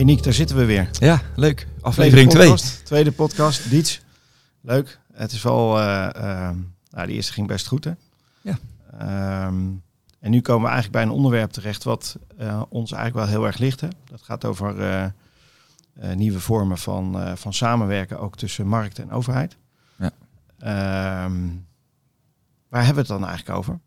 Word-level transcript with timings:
Hey 0.00 0.08
Niek, 0.08 0.22
daar 0.22 0.32
zitten 0.32 0.56
we 0.56 0.64
weer. 0.64 0.88
Ja, 0.92 1.22
leuk. 1.36 1.66
Aflevering 1.80 2.30
2. 2.30 2.54
Tweede 2.84 3.12
podcast, 3.12 3.70
Diets. 3.70 4.00
Leuk. 4.60 5.00
Het 5.12 5.32
is 5.32 5.42
wel, 5.42 5.78
uh, 5.78 6.08
uh, 6.16 6.50
nou, 6.90 7.06
die 7.06 7.16
eerste 7.16 7.32
ging 7.32 7.46
best 7.46 7.66
goed 7.66 7.84
hè? 7.84 7.92
Ja. 8.40 8.58
Um, 9.46 9.82
en 10.20 10.30
nu 10.30 10.40
komen 10.40 10.62
we 10.62 10.68
eigenlijk 10.68 10.92
bij 10.92 11.02
een 11.02 11.16
onderwerp 11.16 11.50
terecht 11.50 11.84
wat 11.84 12.18
uh, 12.40 12.62
ons 12.68 12.92
eigenlijk 12.92 13.26
wel 13.26 13.36
heel 13.36 13.46
erg 13.46 13.58
ligt. 13.58 13.80
Hè? 13.80 13.88
Dat 14.04 14.22
gaat 14.22 14.44
over 14.44 15.12
nieuwe 16.14 16.40
vormen 16.40 16.78
van, 16.78 17.36
van 17.38 17.54
samenwerken, 17.54 18.18
ook 18.18 18.36
tussen 18.36 18.66
markt 18.66 18.98
en 18.98 19.10
overheid. 19.10 19.56
Ja. 19.98 21.24
Um, 21.24 21.66
waar 22.68 22.84
hebben 22.84 23.04
we 23.06 23.12
het 23.12 23.20
dan 23.20 23.28
eigenlijk 23.28 23.58
over? 23.58 23.78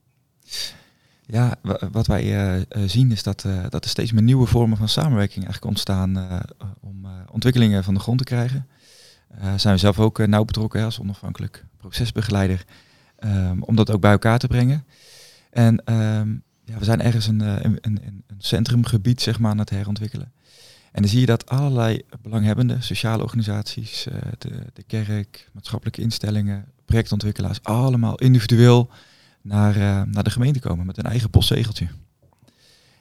Ja, 1.34 1.55
wat 1.91 2.07
wij 2.07 2.55
uh, 2.55 2.61
zien 2.85 3.12
is 3.12 3.23
dat, 3.23 3.44
uh, 3.48 3.63
dat 3.70 3.84
er 3.84 3.89
steeds 3.89 4.12
meer 4.12 4.23
nieuwe 4.23 4.45
vormen 4.45 4.77
van 4.77 4.89
samenwerking 4.89 5.44
eigenlijk 5.44 5.66
ontstaan 5.66 6.27
om 6.80 7.08
ontwikkelingen 7.31 7.84
van 7.84 7.94
de 7.94 7.99
grond 7.99 8.17
te 8.17 8.23
krijgen. 8.23 8.67
zijn 9.55 9.73
we 9.73 9.80
zelf 9.80 9.99
ook 9.99 10.27
nauw 10.27 10.44
betrokken 10.45 10.84
als 10.84 10.99
onafhankelijk 10.99 11.66
procesbegeleider 11.77 12.66
um, 13.20 13.63
om 13.63 13.75
dat 13.75 13.91
ook 13.91 14.02
bij 14.02 14.11
elkaar 14.11 14.39
te 14.39 14.48
brengen. 14.48 14.85
En 15.49 15.94
um, 15.94 16.44
ja, 16.66 16.77
we 16.77 16.85
zijn 16.85 17.02
ergens 17.02 17.27
een, 17.27 17.39
een, 17.39 17.77
een, 17.81 18.00
een, 18.03 18.23
centrumgebied 18.38 19.22
zeg 19.22 19.39
maar, 19.39 19.52
aan 19.52 19.58
het 19.58 19.70
herontwikkelen. 19.70 20.31
En 20.91 21.02
dan 21.02 21.11
zie 21.11 21.20
je 21.20 21.25
dat 21.25 21.50
allerlei 21.50 22.02
belanghebbenden, 22.22 22.84
sociale 22.84 23.23
organisaties, 23.23 24.08
de, 24.38 24.50
de 24.73 24.84
kerk, 24.84 25.50
maatschappelijke 25.53 26.02
instellingen, 26.02 26.66
projectontwikkelaars, 26.86 27.63
allemaal 27.63 28.16
individueel 28.16 28.89
naar, 29.43 29.77
uh, 29.77 30.02
naar 30.02 30.23
de 30.23 30.29
gemeente 30.29 30.59
komen 30.59 30.85
met 30.85 30.97
een 30.97 31.03
eigen 31.03 31.29
postzegeltje. 31.29 31.88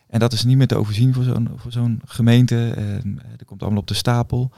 En 0.06 0.18
dat 0.18 0.32
is 0.32 0.44
niet 0.44 0.56
meer 0.56 0.66
te 0.66 0.76
overzien 0.76 1.14
voor 1.14 1.24
zo'n 1.24 1.48
zo'n 1.68 2.00
gemeente. 2.04 2.70
En, 2.70 3.06
uh, 3.06 3.22
dat 3.36 3.46
komt 3.46 3.62
allemaal 3.62 3.80
op 3.80 3.86
de 3.86 3.94
stapel. 3.94 4.52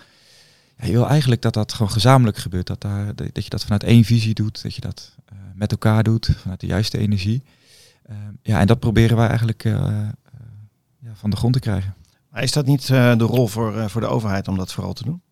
Ja, 0.78 0.86
je 0.86 0.92
wil 0.92 1.08
eigenlijk 1.08 1.42
dat 1.42 1.54
dat 1.54 1.72
gewoon 1.72 1.92
gezamenlijk 1.92 2.36
gebeurt. 2.36 2.66
Dat, 2.66 2.80
daar, 2.80 3.14
dat 3.14 3.44
je 3.44 3.50
dat 3.50 3.62
vanuit 3.62 3.82
één 3.82 4.04
visie 4.04 4.34
doet. 4.34 4.62
Dat 4.62 4.74
je 4.74 4.80
dat 4.80 5.14
uh, 5.32 5.38
met 5.54 5.70
elkaar 5.70 6.02
doet. 6.02 6.30
Vanuit 6.36 6.60
de 6.60 6.66
juiste 6.66 6.98
energie. 6.98 7.42
ja, 8.42 8.60
en 8.60 8.66
dat 8.66 8.80
proberen 8.80 9.16
wij 9.16 9.28
eigenlijk 9.28 9.62
ja, 9.62 10.14
van 11.12 11.30
de 11.30 11.36
grond 11.36 11.52
te 11.52 11.60
krijgen. 11.60 11.94
Maar 12.30 12.42
is 12.42 12.52
dat 12.52 12.66
niet 12.66 12.86
de 12.86 13.16
rol 13.18 13.46
voor, 13.46 13.90
voor 13.90 14.00
de 14.00 14.06
overheid 14.06 14.48
om 14.48 14.56
dat 14.56 14.72
vooral 14.72 14.92
te 14.92 15.04
doen? 15.04 15.22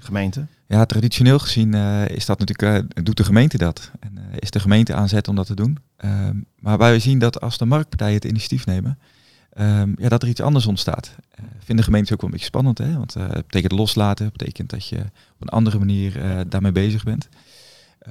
Gemeente? 0.00 0.46
Ja, 0.66 0.84
traditioneel 0.84 1.38
gezien 1.38 1.74
is 2.08 2.26
dat 2.26 2.38
natuurlijk, 2.38 3.04
doet 3.04 3.16
de 3.16 3.24
gemeente 3.24 3.58
dat. 3.58 3.90
En 4.00 4.18
is 4.38 4.50
de 4.50 4.60
gemeente 4.60 4.94
aanzet 4.94 5.28
om 5.28 5.36
dat 5.36 5.46
te 5.46 5.54
doen. 5.54 5.78
Um, 6.04 6.46
maar 6.58 6.78
wij 6.78 6.98
zien 6.98 7.18
dat 7.18 7.40
als 7.40 7.58
de 7.58 7.64
marktpartijen 7.64 8.14
het 8.14 8.24
initiatief 8.24 8.66
nemen, 8.66 8.98
um, 9.58 9.94
ja, 9.98 10.08
dat 10.08 10.22
er 10.22 10.28
iets 10.28 10.40
anders 10.40 10.66
ontstaat. 10.66 11.14
Uh, 11.40 11.46
vinden 11.58 11.84
gemeentes 11.84 12.12
ook 12.12 12.20
wel 12.20 12.30
een 12.30 12.34
beetje 12.34 12.50
spannend, 12.50 12.78
hè? 12.78 12.96
want 12.96 13.16
uh, 13.16 13.22
het 13.22 13.46
betekent 13.46 13.72
loslaten, 13.72 14.30
betekent 14.32 14.70
dat 14.70 14.86
je 14.86 14.98
op 14.98 15.40
een 15.40 15.48
andere 15.48 15.78
manier 15.78 16.16
uh, 16.16 16.40
daarmee 16.48 16.72
bezig 16.72 17.04
bent. 17.04 17.28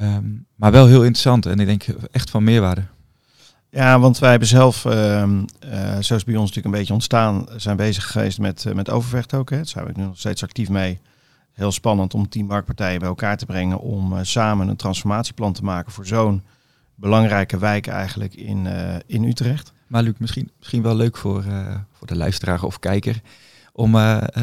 Um, 0.02 0.46
maar 0.56 0.72
wel 0.72 0.88
heel 0.88 1.04
interessant 1.04 1.46
en 1.46 1.60
ik 1.60 1.66
denk 1.66 1.86
echt 2.12 2.30
van 2.30 2.44
meerwaarde. 2.44 2.84
Ja, 3.70 4.00
want 4.00 4.20
wij 4.20 4.30
hebben 4.30 4.48
zelf, 4.48 4.86
uh, 4.86 5.32
zoals 6.00 6.24
bij 6.24 6.36
ons 6.36 6.48
natuurlijk 6.48 6.66
een 6.66 6.80
beetje 6.80 6.94
ontstaan, 6.94 7.48
zijn 7.56 7.78
bezig 7.78 8.12
geweest 8.12 8.40
met, 8.40 8.66
met 8.74 8.90
Overvecht 8.90 9.34
ook. 9.34 9.50
Hè. 9.50 9.56
Daar 9.56 9.66
zijn 9.66 9.86
we 9.86 9.92
nu 9.96 10.04
nog 10.04 10.18
steeds 10.18 10.44
actief 10.44 10.70
mee 10.70 11.00
heel 11.60 11.72
spannend 11.72 12.14
om 12.14 12.30
tien 12.30 12.46
marktpartijen 12.46 13.00
bij 13.00 13.08
elkaar 13.08 13.38
te 13.38 13.46
brengen 13.46 13.80
om 13.80 14.14
uh, 14.14 14.20
samen 14.22 14.68
een 14.68 14.76
transformatieplan 14.76 15.54
te 15.54 15.64
maken 15.64 15.92
voor 15.92 16.06
zo'n 16.06 16.44
belangrijke 16.96 17.58
wijk 17.58 17.88
eigenlijk 17.88 18.36
in, 18.36 18.66
uh, 18.66 18.96
in 19.06 19.24
Utrecht. 19.24 19.74
Maar 19.88 20.04
Luc, 20.04 20.14
misschien, 20.18 20.52
misschien 20.58 20.82
wel 20.82 20.96
leuk 20.96 21.18
voor, 21.18 21.44
uh, 21.44 21.76
voor 21.92 22.08
de 22.08 22.16
luisteraar 22.16 22.64
of 22.64 22.80
kijker. 22.80 23.22
Om, 23.74 23.96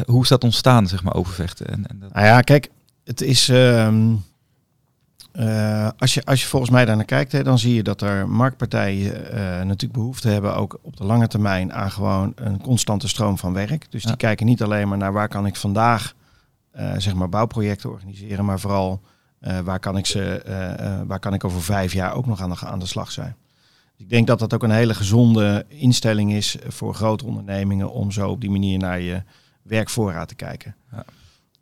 hoe 0.05 0.23
is 0.23 0.27
dat 0.27 0.43
ontstaan, 0.43 0.87
zeg 0.87 1.03
maar, 1.03 1.13
overvechten? 1.13 1.67
En, 1.67 1.87
en 1.87 1.99
dat... 1.99 2.13
Nou 2.13 2.25
ja, 2.25 2.41
kijk, 2.41 2.69
het 3.03 3.21
is... 3.21 3.49
Ehm, 3.49 4.15
als, 5.97 6.13
je, 6.13 6.25
als 6.25 6.41
je 6.41 6.47
volgens 6.47 6.71
mij 6.71 6.85
daar 6.85 6.95
naar 6.95 7.05
kijkt, 7.05 7.31
hè, 7.31 7.43
dan 7.43 7.59
zie 7.59 7.73
je 7.73 7.83
dat 7.83 8.01
er 8.01 8.29
marktpartijen 8.29 9.13
natuurlijk 9.67 9.93
behoefte 9.93 10.29
hebben, 10.29 10.55
ook 10.55 10.79
op 10.81 10.97
de 10.97 11.03
lange 11.03 11.27
termijn, 11.27 11.73
aan 11.73 11.91
gewoon 11.91 12.31
een 12.35 12.61
constante 12.61 13.07
stroom 13.07 13.37
van 13.37 13.53
werk. 13.53 13.91
Dus 13.91 14.03
die 14.03 14.17
kijken 14.17 14.45
niet 14.45 14.63
alleen 14.63 14.87
maar 14.87 14.97
naar 14.97 15.13
waar 15.13 15.27
kan 15.27 15.45
ik 15.45 15.55
vandaag 15.55 16.15
zeg 16.97 17.13
maar 17.13 17.29
bouwprojecten 17.29 17.89
organiseren, 17.89 18.45
maar 18.45 18.59
vooral 18.59 19.01
uh, 19.41 19.59
waar, 19.59 19.79
kan 19.79 19.97
ik 19.97 20.05
ze, 20.05 20.43
uh, 20.47 21.07
waar 21.07 21.19
kan 21.19 21.33
ik 21.33 21.43
over 21.43 21.61
vijf 21.61 21.93
jaar 21.93 22.13
ook 22.13 22.25
nog 22.25 22.41
aan 22.41 22.49
de, 22.49 22.57
aan 22.59 22.79
de 22.79 22.85
slag 22.85 23.11
zijn. 23.11 23.35
Dus 23.95 24.05
ik 24.05 24.09
denk 24.09 24.27
dat 24.27 24.39
dat 24.39 24.53
ook 24.53 24.63
een 24.63 24.71
hele 24.71 24.93
gezonde 24.93 25.65
instelling 25.67 26.33
is 26.33 26.57
voor 26.67 26.95
grote 26.95 27.25
ondernemingen 27.25 27.91
om 27.91 28.11
zo 28.11 28.29
op 28.29 28.41
die 28.41 28.49
manier 28.49 28.77
naar 28.77 28.99
je 28.99 29.23
werkvoorraad 29.61 30.27
te 30.27 30.35
kijken. 30.35 30.75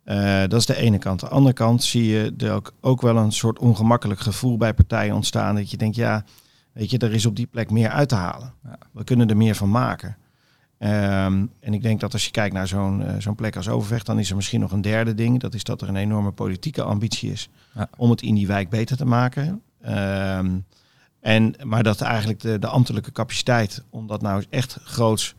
Ja. 0.04 0.46
dat 0.46 0.60
is 0.60 0.66
de 0.66 0.76
ene 0.76 0.98
kant. 0.98 1.20
De 1.20 1.28
andere 1.28 1.54
kant 1.54 1.84
zie 1.84 2.04
je 2.04 2.34
er 2.38 2.52
ook, 2.52 2.72
ook 2.80 3.00
wel 3.00 3.16
een 3.16 3.32
soort 3.32 3.58
ongemakkelijk 3.58 4.20
gevoel 4.20 4.56
bij 4.56 4.74
partijen 4.74 5.14
ontstaan. 5.14 5.54
Dat 5.54 5.70
je 5.70 5.76
denkt, 5.76 5.96
ja, 5.96 6.24
weet 6.72 6.90
je, 6.90 6.98
er 6.98 7.14
is 7.14 7.26
op 7.26 7.36
die 7.36 7.46
plek 7.46 7.70
meer 7.70 7.90
uit 7.90 8.08
te 8.08 8.14
halen. 8.14 8.52
Ja. 8.64 8.78
We 8.92 9.04
kunnen 9.04 9.28
er 9.28 9.36
meer 9.36 9.54
van 9.54 9.70
maken. 9.70 10.16
Um, 10.78 11.50
en 11.60 11.74
ik 11.74 11.82
denk 11.82 12.00
dat 12.00 12.12
als 12.12 12.24
je 12.24 12.30
kijkt 12.30 12.54
naar 12.54 12.68
zo'n 12.68 13.00
uh, 13.00 13.14
zo'n 13.18 13.34
plek 13.34 13.56
als 13.56 13.68
Overvecht, 13.68 14.06
dan 14.06 14.18
is 14.18 14.30
er 14.30 14.36
misschien 14.36 14.60
nog 14.60 14.72
een 14.72 14.80
derde 14.80 15.14
ding. 15.14 15.40
Dat 15.40 15.54
is 15.54 15.64
dat 15.64 15.82
er 15.82 15.88
een 15.88 15.96
enorme 15.96 16.30
politieke 16.30 16.82
ambitie 16.82 17.32
is 17.32 17.48
ja. 17.74 17.88
om 17.96 18.10
het 18.10 18.22
in 18.22 18.34
die 18.34 18.46
wijk 18.46 18.68
beter 18.68 18.96
te 18.96 19.04
maken. 19.04 19.62
Um, 19.86 20.64
en, 21.20 21.54
maar 21.62 21.82
dat 21.82 22.00
eigenlijk 22.00 22.40
de, 22.40 22.58
de 22.58 22.66
ambtelijke 22.66 23.12
capaciteit 23.12 23.84
om 23.90 24.06
dat 24.06 24.22
nou 24.22 24.44
echt 24.50 24.78
groots 24.82 25.34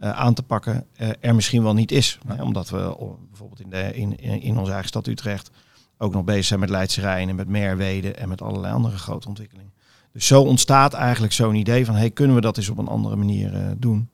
uh, 0.00 0.10
aan 0.10 0.34
te 0.34 0.42
pakken 0.42 0.86
uh, 1.00 1.08
er 1.20 1.34
misschien 1.34 1.62
wel 1.62 1.74
niet 1.74 1.92
is. 1.92 2.18
Ja. 2.28 2.42
Omdat 2.42 2.68
we 2.68 2.96
bijvoorbeeld 3.28 3.60
in, 3.60 3.70
de, 3.70 3.94
in, 3.94 4.18
in 4.42 4.58
onze 4.58 4.70
eigen 4.70 4.88
stad 4.88 5.06
Utrecht 5.06 5.50
ook 5.98 6.12
nog 6.12 6.24
bezig 6.24 6.44
zijn 6.44 6.60
met 6.60 6.70
Leidse 6.70 7.00
Rijn 7.00 7.28
en 7.28 7.36
met 7.36 7.48
Merwede 7.48 8.12
en 8.12 8.28
met 8.28 8.42
allerlei 8.42 8.74
andere 8.74 8.96
grote 8.96 9.28
ontwikkelingen. 9.28 9.72
Dus 10.12 10.26
zo 10.26 10.42
ontstaat 10.42 10.94
eigenlijk 10.94 11.32
zo'n 11.32 11.54
idee 11.54 11.86
van, 11.86 11.94
hey, 11.94 12.10
kunnen 12.10 12.36
we 12.36 12.42
dat 12.42 12.56
eens 12.56 12.68
op 12.68 12.78
een 12.78 12.88
andere 12.88 13.16
manier 13.16 13.74
doen? 13.78 14.10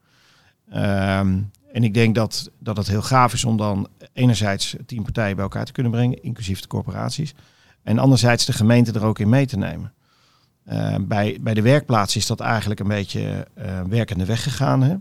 Um, 0.74 1.50
en 1.72 1.84
ik 1.84 1.94
denk 1.94 2.14
dat, 2.14 2.50
dat 2.58 2.76
het 2.76 2.86
heel 2.86 3.02
gaaf 3.02 3.32
is 3.32 3.44
om 3.44 3.56
dan 3.56 3.88
enerzijds 4.12 4.76
tien 4.86 5.02
partijen 5.02 5.34
bij 5.34 5.44
elkaar 5.44 5.64
te 5.64 5.72
kunnen 5.72 5.92
brengen, 5.92 6.22
inclusief 6.22 6.60
de 6.60 6.66
corporaties. 6.66 7.34
En 7.82 7.98
anderzijds 7.98 8.44
de 8.44 8.52
gemeente 8.52 8.92
er 8.92 9.04
ook 9.04 9.18
in 9.18 9.28
mee 9.28 9.46
te 9.46 9.56
nemen. 9.56 9.92
Uh, 10.68 10.94
bij, 11.00 11.38
bij 11.40 11.54
de 11.54 11.62
werkplaats 11.62 12.16
is 12.16 12.26
dat 12.26 12.40
eigenlijk 12.40 12.80
een 12.80 12.88
beetje 12.88 13.46
uh, 13.58 13.80
werkende 13.88 14.24
weg 14.24 14.42
gegaan. 14.42 14.82
Hè? 14.82 14.94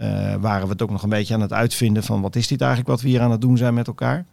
Uh, 0.00 0.34
waren 0.40 0.66
we 0.66 0.72
het 0.72 0.82
ook 0.82 0.90
nog 0.90 1.02
een 1.02 1.08
beetje 1.08 1.34
aan 1.34 1.40
het 1.40 1.52
uitvinden 1.52 2.02
van 2.02 2.20
wat 2.20 2.36
is 2.36 2.46
dit 2.46 2.60
eigenlijk 2.60 2.90
wat 2.90 3.00
we 3.00 3.08
hier 3.08 3.20
aan 3.20 3.30
het 3.30 3.40
doen 3.40 3.56
zijn 3.56 3.74
met 3.74 3.86
elkaar. 3.86 4.24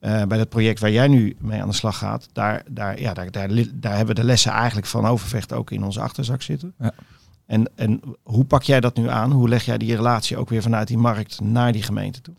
bij 0.00 0.26
dat 0.26 0.48
project 0.48 0.80
waar 0.80 0.90
jij 0.90 1.08
nu 1.08 1.36
mee 1.38 1.62
aan 1.62 1.68
de 1.68 1.74
slag 1.74 1.98
gaat, 1.98 2.28
daar, 2.32 2.62
daar, 2.68 3.00
ja, 3.00 3.14
daar, 3.14 3.30
daar, 3.30 3.48
daar 3.74 3.96
hebben 3.96 4.14
we 4.14 4.20
de 4.20 4.26
lessen 4.26 4.52
eigenlijk 4.52 4.86
van 4.86 5.06
Overvecht 5.06 5.52
ook 5.52 5.70
in 5.70 5.84
onze 5.84 6.00
achterzak 6.00 6.42
zitten. 6.42 6.74
Ja. 6.78 6.92
En, 7.50 7.70
en 7.74 8.00
hoe 8.22 8.44
pak 8.44 8.62
jij 8.62 8.80
dat 8.80 8.96
nu 8.96 9.08
aan? 9.08 9.32
Hoe 9.32 9.48
leg 9.48 9.64
jij 9.64 9.78
die 9.78 9.96
relatie 9.96 10.36
ook 10.36 10.48
weer 10.48 10.62
vanuit 10.62 10.88
die 10.88 10.98
markt 10.98 11.40
naar 11.40 11.72
die 11.72 11.82
gemeente 11.82 12.20
toe? 12.20 12.34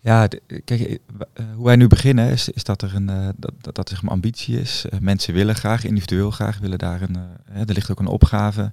Ja, 0.00 0.28
kijk, 0.64 0.80
eh, 0.80 0.98
hoe 1.54 1.64
wij 1.64 1.76
nu 1.76 1.86
beginnen 1.86 2.30
is, 2.30 2.48
is 2.48 2.64
dat 2.64 2.82
er 2.82 2.94
een 2.94 3.10
uh, 3.10 3.28
dat, 3.36 3.52
dat, 3.60 3.74
dat 3.74 3.90
er 3.90 3.98
een 4.02 4.08
ambitie 4.08 4.60
is. 4.60 4.84
Mensen 5.00 5.34
willen 5.34 5.54
graag, 5.54 5.84
individueel 5.84 6.30
graag, 6.30 6.58
willen 6.58 6.78
daar 6.78 7.02
een. 7.02 7.16
Er 7.68 7.74
ligt 7.74 7.90
ook 7.90 7.98
een 7.98 8.06
opgave 8.06 8.72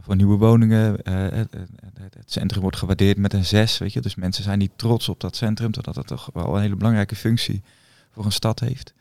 voor 0.00 0.16
nieuwe 0.16 0.36
woningen. 0.36 0.98
Het, 1.10 1.54
het, 1.98 2.32
centrum 2.32 2.62
wordt 2.62 2.76
gewaardeerd 2.76 3.16
met 3.16 3.32
een 3.32 3.44
zes, 3.44 3.78
weet 3.78 3.92
je. 3.92 4.00
Dus 4.00 4.14
mensen 4.14 4.44
zijn 4.44 4.58
niet 4.58 4.72
trots 4.76 5.08
op 5.08 5.20
dat 5.20 5.36
centrum, 5.36 5.72
totdat 5.72 5.96
het 5.96 6.06
toch 6.06 6.30
wel 6.32 6.54
een 6.54 6.62
hele 6.62 6.76
belangrijke 6.76 7.16
functie 7.16 7.62
voor 8.10 8.24
een 8.24 8.32
stad 8.32 8.60
heeft. 8.60 8.94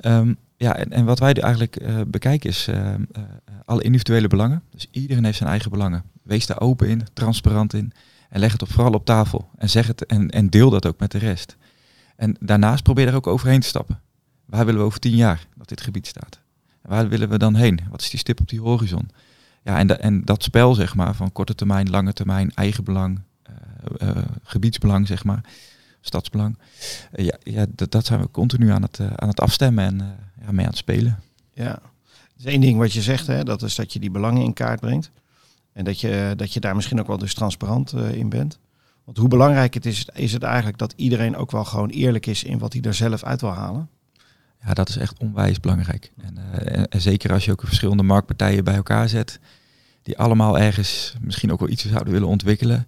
Um, 0.00 0.38
ja, 0.58 0.76
en, 0.76 1.04
wat 1.04 1.18
wij 1.18 1.32
eigenlijk 1.32 1.80
uh, 1.82 2.00
bekijken 2.06 2.50
is 2.50 2.68
uh, 2.68 2.76
uh, 2.76 2.94
alle 3.64 3.82
individuele 3.82 4.28
belangen. 4.28 4.62
Dus 4.70 4.86
iedereen 4.90 5.24
heeft 5.24 5.36
zijn 5.36 5.50
eigen 5.50 5.70
belangen. 5.70 6.02
Wees 6.22 6.46
daar 6.46 6.60
open 6.60 6.88
in, 6.88 7.06
transparant 7.12 7.74
in. 7.74 7.92
En 8.28 8.40
leg 8.40 8.52
het 8.52 8.62
op, 8.62 8.70
vooral 8.70 8.92
op 8.92 9.04
tafel. 9.04 9.50
En, 9.56 9.70
zeg 9.70 9.86
het, 9.86 10.06
en, 10.06 10.30
en 10.30 10.50
deel 10.50 10.70
dat 10.70 10.86
ook 10.86 11.00
met 11.00 11.10
de 11.10 11.18
rest. 11.18 11.56
En 12.16 12.36
daarnaast 12.40 12.82
probeer 12.82 13.08
er 13.08 13.14
ook 13.14 13.26
overheen 13.26 13.60
te 13.60 13.66
stappen. 13.66 14.00
Waar 14.44 14.64
willen 14.64 14.80
we 14.80 14.86
over 14.86 15.00
tien 15.00 15.16
jaar 15.16 15.46
dat 15.54 15.68
dit 15.68 15.80
gebied 15.80 16.06
staat? 16.06 16.40
En 16.82 16.90
waar 16.90 17.08
willen 17.08 17.28
we 17.28 17.38
dan 17.38 17.54
heen? 17.54 17.80
Wat 17.90 18.00
is 18.00 18.10
die 18.10 18.18
stip 18.18 18.40
op 18.40 18.48
die 18.48 18.60
horizon? 18.60 19.10
Ja, 19.62 19.78
en, 19.78 20.00
en 20.00 20.24
dat 20.24 20.42
spel, 20.42 20.74
zeg 20.74 20.94
maar, 20.94 21.14
van 21.14 21.32
korte 21.32 21.54
termijn, 21.54 21.90
lange 21.90 22.12
termijn, 22.12 22.54
eigen 22.54 22.84
belang, 22.84 23.20
gebiedsbelang, 24.42 25.06
zeg 25.06 25.24
maar 25.24 25.44
stadsbelang. 26.00 26.58
Uh, 27.12 27.24
ja, 27.26 27.36
ja 27.42 27.66
dat, 27.68 27.90
dat, 27.90 28.06
zijn 28.06 28.20
we 28.20 28.30
continu 28.30 28.70
aan 28.70 28.82
het, 28.82 28.98
uh, 28.98 29.06
aan 29.14 29.28
het 29.28 29.40
afstemmen 29.40 29.84
en 29.84 29.94
uh, 29.94 30.06
ja, 30.46 30.52
mee 30.52 30.64
aan 30.64 30.70
het 30.70 30.78
spelen. 30.78 31.20
Ja, 31.52 31.78
is 32.38 32.44
één 32.44 32.60
ding 32.60 32.78
wat 32.78 32.92
je 32.92 33.02
zegt, 33.02 33.26
hè, 33.26 33.44
dat 33.44 33.62
is 33.62 33.74
dat 33.74 33.92
je 33.92 33.98
die 33.98 34.10
belangen 34.10 34.42
in 34.42 34.52
kaart 34.52 34.80
brengt. 34.80 35.10
En 35.72 35.84
dat 35.84 36.00
je, 36.00 36.32
dat 36.36 36.52
je 36.52 36.60
daar 36.60 36.74
misschien 36.74 37.00
ook 37.00 37.06
wel 37.06 37.18
dus 37.18 37.34
transparant 37.34 37.92
in 37.92 38.28
bent. 38.28 38.58
Want 39.04 39.18
hoe 39.18 39.28
belangrijk 39.28 39.74
het 39.74 39.86
is, 39.86 40.08
is 40.14 40.32
het 40.32 40.42
eigenlijk 40.42 40.78
dat 40.78 40.92
iedereen 40.96 41.36
ook 41.36 41.50
wel 41.50 41.64
gewoon 41.64 41.88
eerlijk 41.88 42.26
is 42.26 42.44
in 42.44 42.58
wat 42.58 42.72
hij 42.72 42.82
er 42.82 42.94
zelf 42.94 43.24
uit 43.24 43.40
wil 43.40 43.52
halen. 43.52 43.88
Ja, 44.64 44.74
dat 44.74 44.88
is 44.88 44.96
echt 44.96 45.18
onwijs 45.18 45.60
belangrijk. 45.60 46.12
En, 46.16 46.38
en, 46.52 46.88
en 46.88 47.00
zeker 47.00 47.32
als 47.32 47.44
je 47.44 47.52
ook 47.52 47.62
verschillende 47.64 48.02
marktpartijen 48.02 48.64
bij 48.64 48.74
elkaar 48.74 49.08
zet, 49.08 49.40
die 50.02 50.18
allemaal 50.18 50.58
ergens 50.58 51.14
misschien 51.20 51.52
ook 51.52 51.60
wel 51.60 51.68
iets 51.68 51.86
zouden 51.86 52.12
willen 52.12 52.28
ontwikkelen 52.28 52.86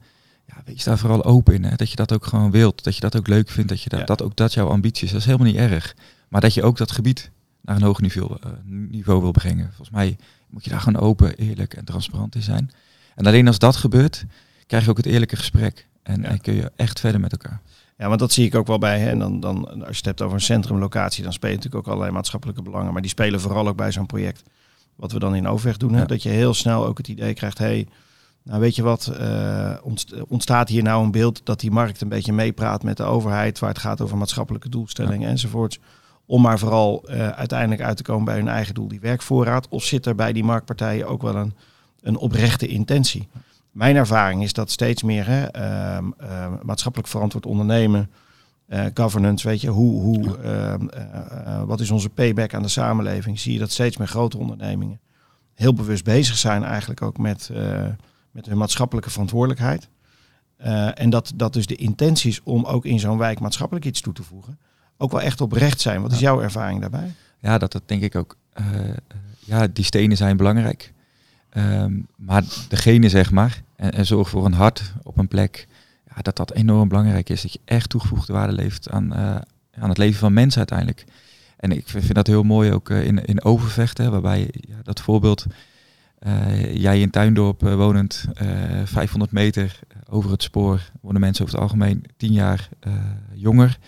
ja, 0.65 0.73
wees 0.73 0.85
daar 0.85 0.99
vooral 0.99 1.25
open 1.25 1.55
in. 1.55 1.65
Hè? 1.65 1.77
Dat 1.77 1.91
je 1.91 1.97
dat 1.97 2.13
ook 2.13 2.27
gewoon 2.27 2.51
wilt. 2.51 2.85
Dat 2.85 2.95
je 2.95 3.01
dat 3.01 3.17
ook 3.17 3.27
leuk 3.29 3.51
vindt. 3.51 3.69
Dat 3.69 3.83
je 3.83 3.89
dat, 3.89 4.01
Ja. 4.01 4.05
dat 4.07 4.23
ook 4.23 4.37
dat 4.37 4.53
jouw 4.55 4.69
ambitie 4.69 5.05
is. 5.05 5.11
Dat 5.11 5.21
is 5.21 5.27
helemaal 5.27 5.47
niet 5.47 5.57
erg. 5.57 5.95
Maar 6.29 6.41
dat 6.41 6.55
je 6.55 6.63
ook 6.63 6.77
dat 6.77 6.91
gebied 6.93 7.31
naar 7.63 7.77
een 7.77 7.83
hoger 7.83 8.03
niveau, 8.03 8.37
eh, 8.43 8.51
niveau 8.67 9.21
wil 9.21 9.31
brengen. 9.31 9.67
Volgens 9.67 9.91
mij 9.91 10.17
moet 10.51 10.65
je 10.65 10.71
daar 10.71 10.81
gewoon 10.81 11.03
open, 11.03 11.35
eerlijk 11.37 11.75
en 11.75 11.85
transparant 11.85 12.35
in 12.35 12.43
zijn. 12.43 12.71
En 13.15 13.27
alleen 13.27 13.47
als 13.47 13.59
dat 13.59 13.77
gebeurt, 13.77 14.25
krijg 14.67 14.85
je 14.85 14.91
ook 14.91 14.97
het 14.97 15.07
eerlijke 15.07 15.37
gesprek. 15.37 15.87
En, 16.03 16.23
Ja. 16.23 16.29
en 16.29 16.41
kun 16.41 16.55
je 16.55 16.73
echt 16.77 17.01
verder 17.01 17.21
met 17.21 17.33
elkaar. 17.33 17.61
Ja, 17.99 18.09
want 18.09 18.21
dat 18.21 18.33
zie 18.33 18.47
ik 18.47 18.55
ook 18.55 18.67
wel 18.67 18.79
bij. 18.79 18.99
Hè. 19.01 19.11
En 19.11 19.19
dan, 19.19 19.41
dan, 19.41 19.65
als 19.69 19.79
je 19.91 19.97
het 19.97 20.05
hebt 20.05 20.23
over 20.23 20.35
een 20.35 20.41
centrumlocatie, 20.43 21.23
dan 21.23 21.33
spelen 21.33 21.57
natuurlijk 21.57 21.83
ook 21.83 21.89
allerlei 21.93 22.13
maatschappelijke 22.15 22.63
belangen. 22.63 22.93
Maar 22.93 23.03
die 23.03 23.11
spelen 23.11 23.41
vooral 23.41 23.69
ook 23.69 23.77
bij 23.77 23.93
zo'n 23.93 24.07
project. 24.07 24.43
Wat 24.97 25.13
we 25.13 25.19
dan 25.19 25.35
in 25.35 25.49
Overweg 25.49 25.77
doen. 25.77 25.93
Hè. 25.93 26.01
Ja. 26.01 26.07
Dat 26.07 26.23
je 26.23 26.29
heel 26.29 26.55
snel 26.55 26.87
ook 26.87 26.99
het 26.99 27.09
idee 27.09 27.35
krijgt, 27.35 27.59
hey, 27.59 27.89
nou 28.43 28.61
weet 28.61 28.77
je 28.77 28.83
wat, 28.83 29.07
eh, 29.07 29.73
ontst- 29.83 30.23
ontstaat 30.29 30.69
hier 30.69 30.83
nou 30.83 31.05
een 31.05 31.11
beeld 31.11 31.41
dat 31.45 31.61
die 31.61 31.71
markt 31.71 32.01
een 32.01 32.09
beetje 32.09 32.33
meepraat 32.33 32.83
met 32.83 32.97
de 32.97 33.03
overheid, 33.03 33.59
waar 33.59 33.71
het 33.71 33.79
gaat 33.79 34.01
over 34.01 34.17
maatschappelijke 34.17 34.69
doelstellingen 34.69 35.29
enzovoorts. 35.29 35.79
Om 36.27 36.43
maar 36.43 36.59
vooral 36.59 37.09
eh, 37.09 37.29
uiteindelijk 37.29 37.83
uit 37.83 37.97
te 37.97 38.03
komen 38.03 38.25
bij 38.25 38.37
hun 38.37 38.49
eigen 38.49 38.75
doel, 38.75 38.89
die 38.89 39.01
werkvoorraad. 39.01 39.69
Of 39.69 39.85
zit 39.85 40.07
er 40.07 40.15
bij 40.15 40.33
die 40.33 40.45
marktpartijen 40.45 41.09
ook 41.09 41.23
wel 41.23 41.37
een, 41.37 41.55
een 42.01 42.17
oprechte 42.17 42.67
intentie? 42.67 43.29
Mijn 43.71 43.97
ervaring 43.97 44.43
is 44.43 44.53
dat 44.53 44.71
steeds 44.71 45.03
meer 45.03 45.27
hè, 45.27 45.45
ehm, 45.45 46.11
ehm, 46.19 46.53
maatschappelijk 46.63 47.11
verantwoord 47.11 47.47
ondernemen, 47.47 48.11
eh, 48.67 48.85
governance, 48.95 49.49
weet 49.49 49.61
je, 49.61 49.69
hoe, 49.69 50.01
hoe, 50.01 50.37
ehm, 50.37 50.89
eh, 50.89 51.03
eh, 51.47 51.63
wat 51.63 51.81
is 51.81 51.91
onze 51.91 52.09
payback 52.09 52.55
aan 52.55 52.63
de 52.63 52.69
samenleving? 52.69 53.41
Zie 53.41 53.53
je 53.53 53.59
dat 53.59 53.71
steeds 53.71 53.97
meer 53.97 54.09
grote 54.09 54.39
ondernemingen 54.39 55.01
heel 55.55 55.75
bewust 55.75 56.05
bezig 56.05 56.37
zijn 56.37 56.65
eigenlijk 56.65 57.03
ook 57.03 57.19
met, 57.19 57.51
met 58.31 58.47
hun 58.47 58.59
maatschappelijke 58.59 59.11
verantwoordelijkheid. 59.11 59.89
Eh, 60.57 61.01
en 61.01 61.11
dat, 61.11 61.33
dat 61.35 61.53
dus 61.53 61.67
de 61.67 61.75
intenties 61.77 62.41
om 62.43 62.65
ook 62.65 62.85
in 62.85 62.99
zo'n 62.99 63.19
wijk 63.19 63.41
maatschappelijk 63.41 63.87
iets 63.87 64.01
toe 64.01 64.13
te 64.13 64.23
voegen, 64.23 64.59
ook 64.97 65.11
wel 65.11 65.21
echt 65.21 65.41
oprecht 65.41 65.81
zijn. 65.81 66.03
Wat 66.03 66.13
is 66.13 66.19
Ja. 66.19 66.25
jouw 66.31 66.41
ervaring 66.43 66.81
daarbij? 66.81 67.15
Ja, 67.39 67.59
dat, 67.59 67.73
dat 67.73 67.83
denk 67.87 68.03
ik 68.03 68.15
ook. 68.15 68.37
Eh, 68.53 68.65
ja, 69.39 69.67
die 69.67 69.85
stenen 69.85 70.17
zijn 70.17 70.37
belangrijk. 70.37 70.93
Ehm, 71.51 71.99
maar 72.17 72.43
degene, 72.69 73.09
zeg 73.09 73.31
maar, 73.31 73.63
en, 73.77 73.93
en 73.93 74.07
zorg 74.07 74.29
voor 74.29 74.45
een 74.45 74.53
hart 74.53 74.93
op 75.03 75.19
een 75.19 75.29
plek, 75.29 75.67
ja, 76.15 76.23
dat 76.23 76.37
dat 76.37 76.53
enorm 76.53 76.89
belangrijk 76.89 77.29
is. 77.29 77.43
Dat 77.43 77.53
je 77.53 77.61
echt 77.65 77.89
toegevoegde 77.89 78.33
waarde 78.33 78.53
levert 78.53 78.91
aan, 78.91 79.13
eh, 79.15 79.37
aan 79.79 79.89
het 79.89 79.99
leven 79.99 80.19
van 80.19 80.33
mensen 80.33 80.59
uiteindelijk. 80.59 81.05
En 81.57 81.73
ik 81.73 81.89
vind 81.89 82.15
dat 82.15 82.27
heel 82.27 82.43
mooi 82.43 82.73
ook 82.73 82.91
in, 82.91 83.25
in 83.25 83.45
Overvechten, 83.45 84.11
waarbij 84.11 84.49
ja, 84.53 84.77
dat 84.83 85.01
voorbeeld, 85.01 85.47
jij 86.73 87.01
in 87.01 87.11
Tuindorp 87.11 87.65
eh, 87.67 87.75
wonend, 87.75 88.25
eh 88.35 88.47
500 88.85 89.33
meter 89.33 89.79
over 90.09 90.31
het 90.31 90.43
spoor, 90.43 90.91
worden 91.01 91.21
mensen 91.21 91.43
over 91.45 91.55
het 91.55 91.65
algemeen 91.65 92.05
10 92.17 92.33
jaar 92.33 92.69
eh, 92.81 92.93
jonger. 93.35 93.79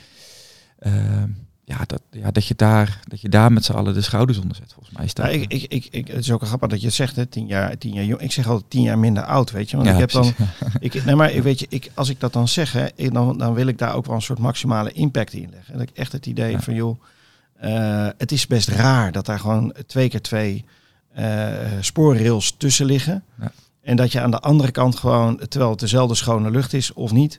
Ehm, 0.78 1.28
ja, 1.64 1.78
dat, 1.86 2.02
ja 2.10 2.30
dat, 2.30 2.46
je 2.46 2.54
daar, 2.54 3.00
dat 3.08 3.20
je 3.20 3.28
daar 3.28 3.52
met 3.52 3.64
z'n 3.64 3.72
allen 3.72 3.94
de 3.94 4.00
schouders 4.00 4.38
onder 4.38 4.56
zet. 4.56 4.72
Volgens 4.72 4.96
mij 4.96 5.04
is 5.04 5.14
dat. 5.14 5.26
Ja, 5.26 5.32
ik, 5.32 5.52
ik, 5.52 5.62
ik, 5.72 5.86
ik, 5.90 6.06
het 6.08 6.18
is 6.18 6.30
ook 6.32 6.42
grappig 6.46 6.68
dat 6.68 6.80
je 6.80 6.86
het 6.86 6.94
zegt, 6.94 7.16
hè, 7.16 7.26
tien 7.26 7.46
jaar, 7.46 7.78
tien 7.78 7.92
jaar 7.94 8.04
jong. 8.04 8.20
Ik 8.20 8.32
zeg 8.32 8.46
altijd 8.48 8.70
tien 8.70 8.82
jaar 8.82 8.98
minder 8.98 9.22
oud, 9.24 9.50
weet 9.50 9.70
je. 9.70 9.76
Want 9.76 9.88
Ja, 9.88 9.94
ik 9.94 10.00
heb 10.00 10.10
dan, 10.10 10.32
ik, 10.80 11.04
nee, 11.04 11.14
maar 11.14 11.32
ik 11.32 11.42
weet 11.42 11.58
je, 11.60 11.66
ik, 11.68 11.90
als 11.94 12.08
ik 12.08 12.20
dat 12.20 12.32
dan 12.32 12.48
zeg, 12.48 12.72
hè, 12.72 12.86
ik- 12.94 13.12
dan, 13.14 13.38
dan 13.38 13.54
wil 13.54 13.66
ik 13.66 13.78
daar 13.78 13.94
ook 13.94 14.06
wel 14.06 14.14
een 14.14 14.22
soort 14.22 14.38
maximale 14.38 14.92
impact 14.92 15.32
in 15.32 15.50
leggen. 15.50 15.72
Dat 15.72 15.82
ik 15.82 15.90
echt 15.90 16.12
het 16.12 16.26
idee 16.26 16.50
Ja. 16.50 16.60
van, 16.60 16.74
joh, 16.74 17.02
eh, 17.56 18.08
het 18.18 18.32
is 18.32 18.46
best 18.46 18.68
raar 18.68 19.12
dat 19.12 19.26
daar 19.26 19.38
gewoon 19.38 19.74
twee 19.86 20.08
keer 20.08 20.22
twee 20.22 20.64
eh, 20.64 20.70
spoorrails 21.80 22.54
tussen 22.56 22.86
liggen. 22.86 23.22
Ja. 23.40 23.52
En 23.82 23.96
dat 23.96 24.12
je 24.12 24.20
aan 24.20 24.30
de 24.30 24.40
andere 24.40 24.70
kant 24.70 24.96
gewoon, 24.96 25.36
terwijl 25.48 25.70
het 25.70 25.80
dezelfde 25.80 26.14
schone 26.14 26.50
lucht 26.50 26.72
is 26.72 26.92
of 26.92 27.12
niet, 27.12 27.38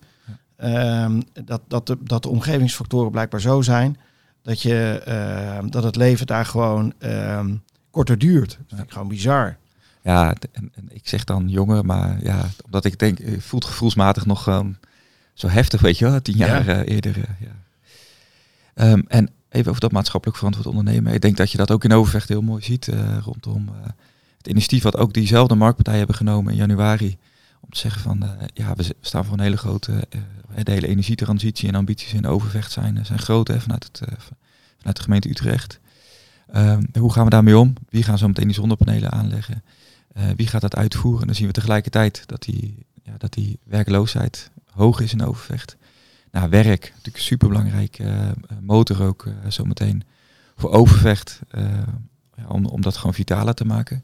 ehm, 0.57 1.21
dat, 1.45 1.61
dat, 1.67 1.87
de, 1.87 1.97
dat 2.01 2.23
de 2.23 2.29
omgevingsfactoren 2.29 3.11
blijkbaar 3.11 3.41
zo 3.41 3.61
zijn 3.61 3.97
dat, 4.41 4.61
je, 4.61 5.01
ehm, 5.05 5.69
dat 5.69 5.83
het 5.83 5.95
leven 5.95 6.25
daar 6.27 6.45
gewoon 6.45 6.93
ehm, 6.99 7.55
korter 7.91 8.17
duurt. 8.17 8.49
Dat 8.49 8.65
vind 8.67 8.81
ik 8.81 8.91
gewoon 8.91 9.07
bizar. 9.07 9.57
Ja, 10.01 10.35
en, 10.51 10.71
en 10.75 10.87
ik 10.89 11.07
zeg 11.07 11.23
dan 11.23 11.49
jonger, 11.49 11.85
maar 11.85 12.17
ja, 12.23 12.49
omdat 12.65 12.85
ik 12.85 12.99
denk, 12.99 13.17
het 13.17 13.43
voelt 13.43 13.65
gevoelsmatig 13.65 14.25
nog 14.25 14.63
zo 15.33 15.47
heftig, 15.47 15.81
weet 15.81 15.97
je 15.97 16.05
wel, 16.09 16.21
tien 16.21 16.37
Ja. 16.37 16.47
jaar 16.47 16.67
eh, 16.67 16.95
eerder. 16.95 17.17
eh, 17.17 17.23
ja. 17.39 18.97
En 19.07 19.29
even 19.53 19.69
over 19.69 19.81
dat 19.81 19.91
maatschappelijk 19.91 20.37
verantwoord 20.37 20.67
ondernemen. 20.67 21.13
Ik 21.13 21.21
denk 21.21 21.37
dat 21.37 21.51
je 21.51 21.57
dat 21.57 21.71
ook 21.71 21.83
in 21.83 21.93
Overvecht 21.93 22.29
heel 22.29 22.41
mooi 22.41 22.63
ziet 22.63 22.87
eh, 22.87 23.17
rondom 23.17 23.67
eh, 23.67 23.89
het 24.37 24.47
initiatief 24.47 24.83
wat 24.83 24.97
ook 24.97 25.13
diezelfde 25.13 25.55
marktpartijen 25.55 25.99
hebben 25.99 26.17
genomen 26.17 26.51
in 26.51 26.57
januari. 26.57 27.17
Om 27.61 27.69
te 27.69 27.77
zeggen 27.79 28.01
van, 28.01 28.23
eh, 28.23 28.29
ja, 28.53 28.75
we 28.75 28.95
staan 29.01 29.25
voor 29.25 29.33
een 29.33 29.43
hele 29.43 29.57
grote, 29.57 30.07
de 30.63 30.71
hele 30.71 30.87
energietransitie 30.87 31.67
en 31.67 31.75
ambities 31.75 32.13
in 32.13 32.27
Overvecht 32.27 32.71
zijn, 32.71 33.05
zijn 33.05 33.19
groot 33.19 33.47
hè, 33.47 33.61
vanuit, 33.61 33.83
het, 33.83 34.01
vanuit 34.77 34.95
de 34.97 35.03
gemeente 35.03 35.29
Utrecht. 35.29 35.79
Ehm, 36.51 36.83
hoe 36.99 37.13
gaan 37.13 37.23
we 37.23 37.29
daarmee 37.29 37.57
om? 37.57 37.73
Wie 37.89 38.03
gaan 38.03 38.17
zo 38.17 38.27
meteen 38.27 38.47
die 38.47 38.55
zonnepanelen 38.55 39.11
aanleggen? 39.11 39.63
Wie 40.35 40.47
gaat 40.47 40.61
dat 40.61 40.75
uitvoeren? 40.75 41.21
En 41.21 41.27
dan 41.27 41.35
zien 41.35 41.47
we 41.47 41.53
tegelijkertijd 41.53 42.23
dat 42.25 42.41
die, 42.41 42.85
ja, 43.03 43.13
dat 43.17 43.33
die 43.33 43.59
werkloosheid 43.63 44.51
hoog 44.71 44.99
is 44.99 45.13
in 45.13 45.23
Overvecht. 45.23 45.77
Nou, 46.33 46.49
werk, 46.49 46.81
natuurlijk 46.81 47.15
een 47.15 47.21
superbelangrijk 47.21 47.99
eh, 47.99 48.29
motor 48.61 49.03
ook 49.03 49.25
eh, 49.25 49.33
zometeen 49.47 50.03
voor 50.55 50.71
Overvecht. 50.71 51.41
eh, 51.49 51.63
ja, 52.35 52.47
om, 52.47 52.65
om 52.65 52.81
dat 52.81 52.97
gewoon 52.97 53.13
vitaler 53.13 53.53
te 53.53 53.65
maken. 53.65 54.03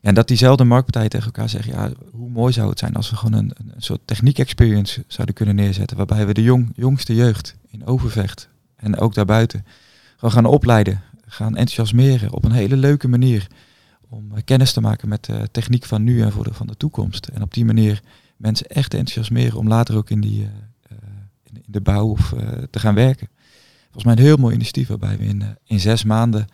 Ja, 0.00 0.08
en 0.08 0.14
dat 0.14 0.28
diezelfde 0.28 0.64
marktpartijen 0.64 1.10
tegen 1.10 1.26
elkaar 1.26 1.48
zeggen, 1.48 1.72
ja, 1.72 1.90
hoe 2.12 2.30
mooi 2.30 2.52
zou 2.52 2.68
het 2.68 2.78
zijn 2.78 2.94
als 2.94 3.10
we 3.10 3.16
gewoon 3.16 3.38
een, 3.38 3.52
een, 3.56 3.82
soort 3.82 4.00
techniek-experience 4.04 5.04
zouden 5.06 5.34
kunnen 5.34 5.54
neerzetten. 5.54 5.96
Waarbij 5.96 6.26
we 6.26 6.34
de 6.34 6.42
jong, 6.42 6.72
jongste 6.74 7.14
jeugd 7.14 7.56
in 7.68 7.86
Overvecht 7.86 8.48
en 8.76 8.96
ook 8.96 9.14
daarbuiten 9.14 9.66
gaan 10.18 10.44
opleiden. 10.44 11.02
Gaan 11.26 11.56
enthousiasmeren 11.56 12.32
op 12.32 12.44
een 12.44 12.52
hele 12.52 12.76
leuke 12.76 13.08
manier 13.08 13.46
om 14.08 14.44
kennis 14.44 14.72
te 14.72 14.80
maken 14.80 15.08
met 15.08 15.24
de 15.24 15.48
techniek 15.52 15.84
van 15.84 16.02
nu 16.02 16.22
en 16.22 16.32
voor 16.32 16.44
de, 16.44 16.54
van 16.54 16.66
de 16.66 16.76
toekomst. 16.76 17.26
En 17.26 17.42
op 17.42 17.54
die 17.54 17.64
manier 17.64 18.02
mensen 18.36 18.66
echt 18.66 18.94
enthousiasmeren 18.94 19.58
om 19.58 19.68
later 19.68 19.96
ook 19.96 20.10
in, 20.10 20.20
die, 20.20 20.48
in, 21.52 21.62
de 21.66 21.80
bouw 21.80 22.08
of, 22.08 22.32
eh, 22.32 22.48
te 22.70 22.78
gaan 22.78 22.94
werken. 22.94 23.28
Volgens 23.82 24.04
mij 24.04 24.14
een 24.14 24.22
heel 24.22 24.36
mooi 24.36 24.54
initiatief 24.54 24.88
waarbij 24.88 25.18
we 25.18 25.24
in, 25.24 25.42
eh, 25.42 25.48
in 25.64 25.80
zes 25.80 26.04
maanden 26.04 26.46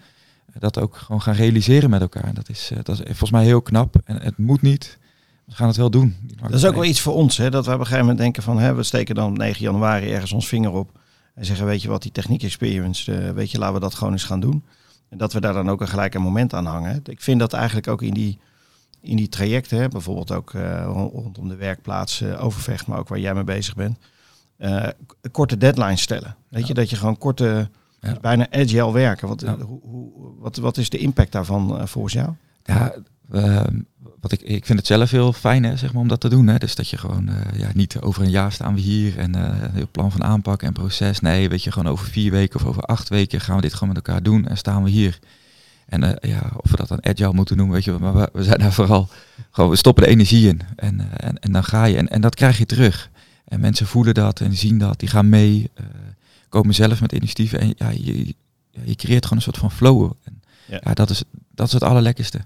eh, 0.52 0.60
dat 0.60 0.78
ook 0.78 0.96
gewoon 0.96 1.22
gaan 1.22 1.34
realiseren 1.34 1.90
met 1.90 2.00
elkaar. 2.00 2.24
En 2.24 2.34
dat 2.34 2.48
is, 2.48 2.70
dat 2.82 2.88
is 2.88 2.98
volgens 3.04 3.30
mij 3.30 3.44
heel 3.44 3.62
knap 3.62 3.96
en 4.04 4.22
het 4.22 4.38
moet 4.38 4.62
niet. 4.62 4.98
We 5.44 5.54
gaan 5.54 5.68
het 5.68 5.76
wel 5.76 5.90
doen. 5.90 6.16
Dat 6.40 6.54
is 6.54 6.64
ook 6.64 6.74
wel 6.74 6.84
iets 6.84 7.00
voor 7.00 7.14
ons, 7.14 7.36
hè, 7.36 7.50
dat 7.50 7.66
we 7.66 7.72
op 7.72 7.78
een 7.78 7.84
gegeven 7.84 8.04
moment 8.04 8.22
denken 8.22 8.42
van, 8.42 8.58
hè, 8.58 8.74
we 8.74 8.82
steken 8.82 9.14
dan 9.14 9.30
op 9.30 9.36
9 9.38 9.62
januari 9.62 10.12
ergens 10.12 10.32
ons 10.32 10.48
vinger 10.48 10.70
op 10.70 10.98
en 11.34 11.44
zeggen, 11.44 11.66
weet 11.66 11.82
je 11.82 11.88
wat, 11.88 12.02
die 12.02 12.12
techniek 12.12 12.42
experience, 12.42 13.32
weet 13.34 13.50
je, 13.50 13.58
laten 13.58 13.74
we 13.74 13.80
dat 13.80 13.94
gewoon 13.94 14.12
eens 14.12 14.24
gaan 14.24 14.40
doen. 14.40 14.64
En 15.08 15.18
dat 15.18 15.32
we 15.32 15.40
daar 15.40 15.52
dan 15.52 15.70
ook 15.70 15.80
een 15.80 15.88
gelijk 15.88 16.14
een 16.14 16.22
moment 16.22 16.54
aan 16.54 16.66
hangen. 16.66 17.00
Ik 17.04 17.20
vind 17.20 17.40
dat 17.40 17.52
eigenlijk 17.52 17.88
ook 17.88 18.02
in 18.02 18.14
die, 18.14 18.38
in 19.00 19.16
die 19.16 19.28
trajecten, 19.28 19.78
hè, 19.78 19.88
bijvoorbeeld 19.88 20.32
ook 20.32 20.52
rond- 20.84 21.12
rondom 21.12 21.48
de 21.48 21.56
werkplaats 21.56 22.22
Overvecht, 22.22 22.86
maar 22.86 22.98
ook 22.98 23.08
waar 23.08 23.18
jij 23.18 23.34
mee 23.34 23.44
bezig 23.44 23.74
bent, 23.74 23.98
eh, 24.58 24.86
korte 25.30 25.56
deadlines 25.56 26.00
stellen. 26.00 26.36
Weet 26.48 26.60
Ja. 26.62 26.66
je, 26.68 26.74
dat 26.74 26.90
je 26.90 26.96
gewoon 26.96 27.18
korte, 27.18 27.68
Ja. 28.00 28.16
bijna 28.20 28.46
agile 28.50 28.92
werken. 28.92 29.28
Wat, 29.28 29.40
Ja. 29.40 29.56
hoe, 29.58 29.80
hoe, 29.82 30.10
wat, 30.38 30.56
wat 30.56 30.76
is 30.76 30.90
de 30.90 30.98
impact 30.98 31.32
daarvan 31.32 31.78
eh, 31.78 31.86
volgens 31.86 32.14
jou? 32.14 32.30
Ja, 32.64 32.94
ehm, 33.32 33.80
wat 34.20 34.32
ik, 34.32 34.40
ik 34.40 34.66
vind 34.66 34.78
het 34.78 34.86
zelf 34.86 35.10
heel 35.10 35.32
fijn 35.32 35.64
hè, 35.64 35.76
zeg 35.76 35.92
maar, 35.92 36.02
om 36.02 36.08
dat 36.08 36.20
te 36.20 36.28
doen. 36.28 36.46
Hè. 36.46 36.58
Dus 36.58 36.74
dat 36.74 36.88
je 36.88 36.96
gewoon 36.98 37.28
eh, 37.28 37.58
ja, 37.58 37.68
niet 37.74 38.00
over 38.00 38.22
een 38.22 38.30
jaar 38.30 38.52
staan 38.52 38.74
we 38.74 38.80
hier 38.80 39.18
en 39.18 39.34
eh, 39.34 39.68
heel 39.72 39.88
plan 39.90 40.12
van 40.12 40.24
aanpak 40.24 40.62
en 40.62 40.72
proces. 40.72 41.20
Nee, 41.20 41.48
weet 41.48 41.62
je, 41.62 41.72
gewoon 41.72 41.92
over 41.92 42.06
vier 42.06 42.30
weken 42.30 42.60
of 42.60 42.66
over 42.66 42.82
acht 42.82 43.08
weken 43.08 43.40
gaan 43.40 43.56
we 43.56 43.62
dit 43.62 43.74
gewoon 43.74 43.88
met 43.94 44.06
elkaar 44.06 44.22
doen 44.22 44.46
en 44.46 44.56
staan 44.56 44.82
we 44.82 44.90
hier. 44.90 45.18
En 45.86 46.02
eh, 46.20 46.30
ja, 46.30 46.50
of 46.56 46.70
we 46.70 46.76
dat 46.76 46.88
dan 46.88 47.04
agile 47.06 47.32
moeten 47.32 47.56
noemen, 47.56 47.74
weet 47.74 47.84
je, 47.84 47.92
maar 48.00 48.14
we, 48.14 48.28
we 48.32 48.44
zijn 48.44 48.58
daar 48.58 48.72
vooral 48.72 49.08
gewoon, 49.50 49.70
we 49.70 49.76
stoppen 49.76 50.04
de 50.04 50.10
energie 50.10 50.48
in 50.48 50.60
en, 50.76 51.00
eh, 51.00 51.28
en, 51.28 51.38
en 51.38 51.52
dan 51.52 51.64
ga 51.64 51.84
je. 51.84 51.96
En, 51.96 52.08
en 52.08 52.20
dat 52.20 52.34
krijg 52.34 52.58
je 52.58 52.66
terug. 52.66 53.10
En 53.46 53.60
mensen 53.60 53.86
voelen 53.86 54.14
dat 54.14 54.40
en 54.40 54.54
zien 54.56 54.78
dat, 54.78 54.98
die 55.00 55.08
gaan 55.08 55.28
mee, 55.28 55.70
eh, 55.74 55.84
komen 56.48 56.74
zelf 56.74 57.00
met 57.00 57.12
initiatieven 57.12 57.60
en 57.60 57.72
ja, 57.76 57.88
je, 57.90 58.34
je 58.84 58.94
creëert 58.94 59.22
gewoon 59.22 59.38
een 59.38 59.44
soort 59.44 59.58
van 59.58 59.70
flow. 59.70 60.12
En, 60.24 60.42
Ja. 60.68 60.80
ja. 60.84 60.94
dat, 60.94 61.10
is, 61.10 61.22
dat 61.54 61.66
is 61.66 61.72
het 61.72 61.82
allerlekkerste. 61.82 62.40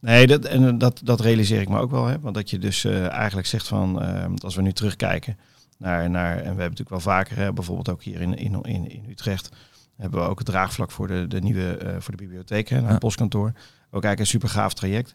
Nee, 0.00 0.26
dat, 0.26 0.44
en 0.44 0.78
dat, 0.78 1.00
dat 1.04 1.20
realiseer 1.20 1.60
ik 1.60 1.68
me 1.68 1.78
ook 1.78 1.90
wel. 1.90 2.06
Hè? 2.06 2.20
Want 2.20 2.34
dat 2.34 2.50
je 2.50 2.58
dus 2.58 2.84
eh, 2.84 3.08
eigenlijk 3.08 3.46
zegt 3.46 3.68
van, 3.68 4.02
eh, 4.02 4.20
want 4.22 4.44
als 4.44 4.54
we 4.54 4.62
nu 4.62 4.72
terugkijken 4.72 5.38
naar, 5.78 6.10
naar 6.10 6.30
en 6.32 6.40
we 6.40 6.44
hebben 6.46 6.56
natuurlijk 6.56 6.88
wel 6.88 7.00
vaker, 7.00 7.36
hè, 7.36 7.52
bijvoorbeeld 7.52 7.88
ook 7.88 8.02
hier 8.02 8.20
in, 8.20 8.36
in, 8.36 8.62
in, 8.62 8.90
in 8.90 9.04
Utrecht, 9.10 9.48
hebben 9.96 10.20
we 10.20 10.26
ook 10.28 10.38
het 10.38 10.46
draagvlak 10.46 10.90
voor 10.90 11.06
de, 11.06 11.26
de 11.28 11.40
nieuwe, 11.40 11.76
eh, 11.76 11.94
voor 11.98 12.16
de 12.16 12.22
bibliotheek, 12.22 12.68
hè, 12.68 12.76
naar 12.76 12.84
Ja. 12.84 12.90
het 12.90 12.98
postkantoor. 12.98 13.46
Ook 13.90 14.04
eigenlijk 14.04 14.18
een 14.20 14.26
super 14.26 14.48
gaaf 14.48 14.74
traject. 14.74 15.14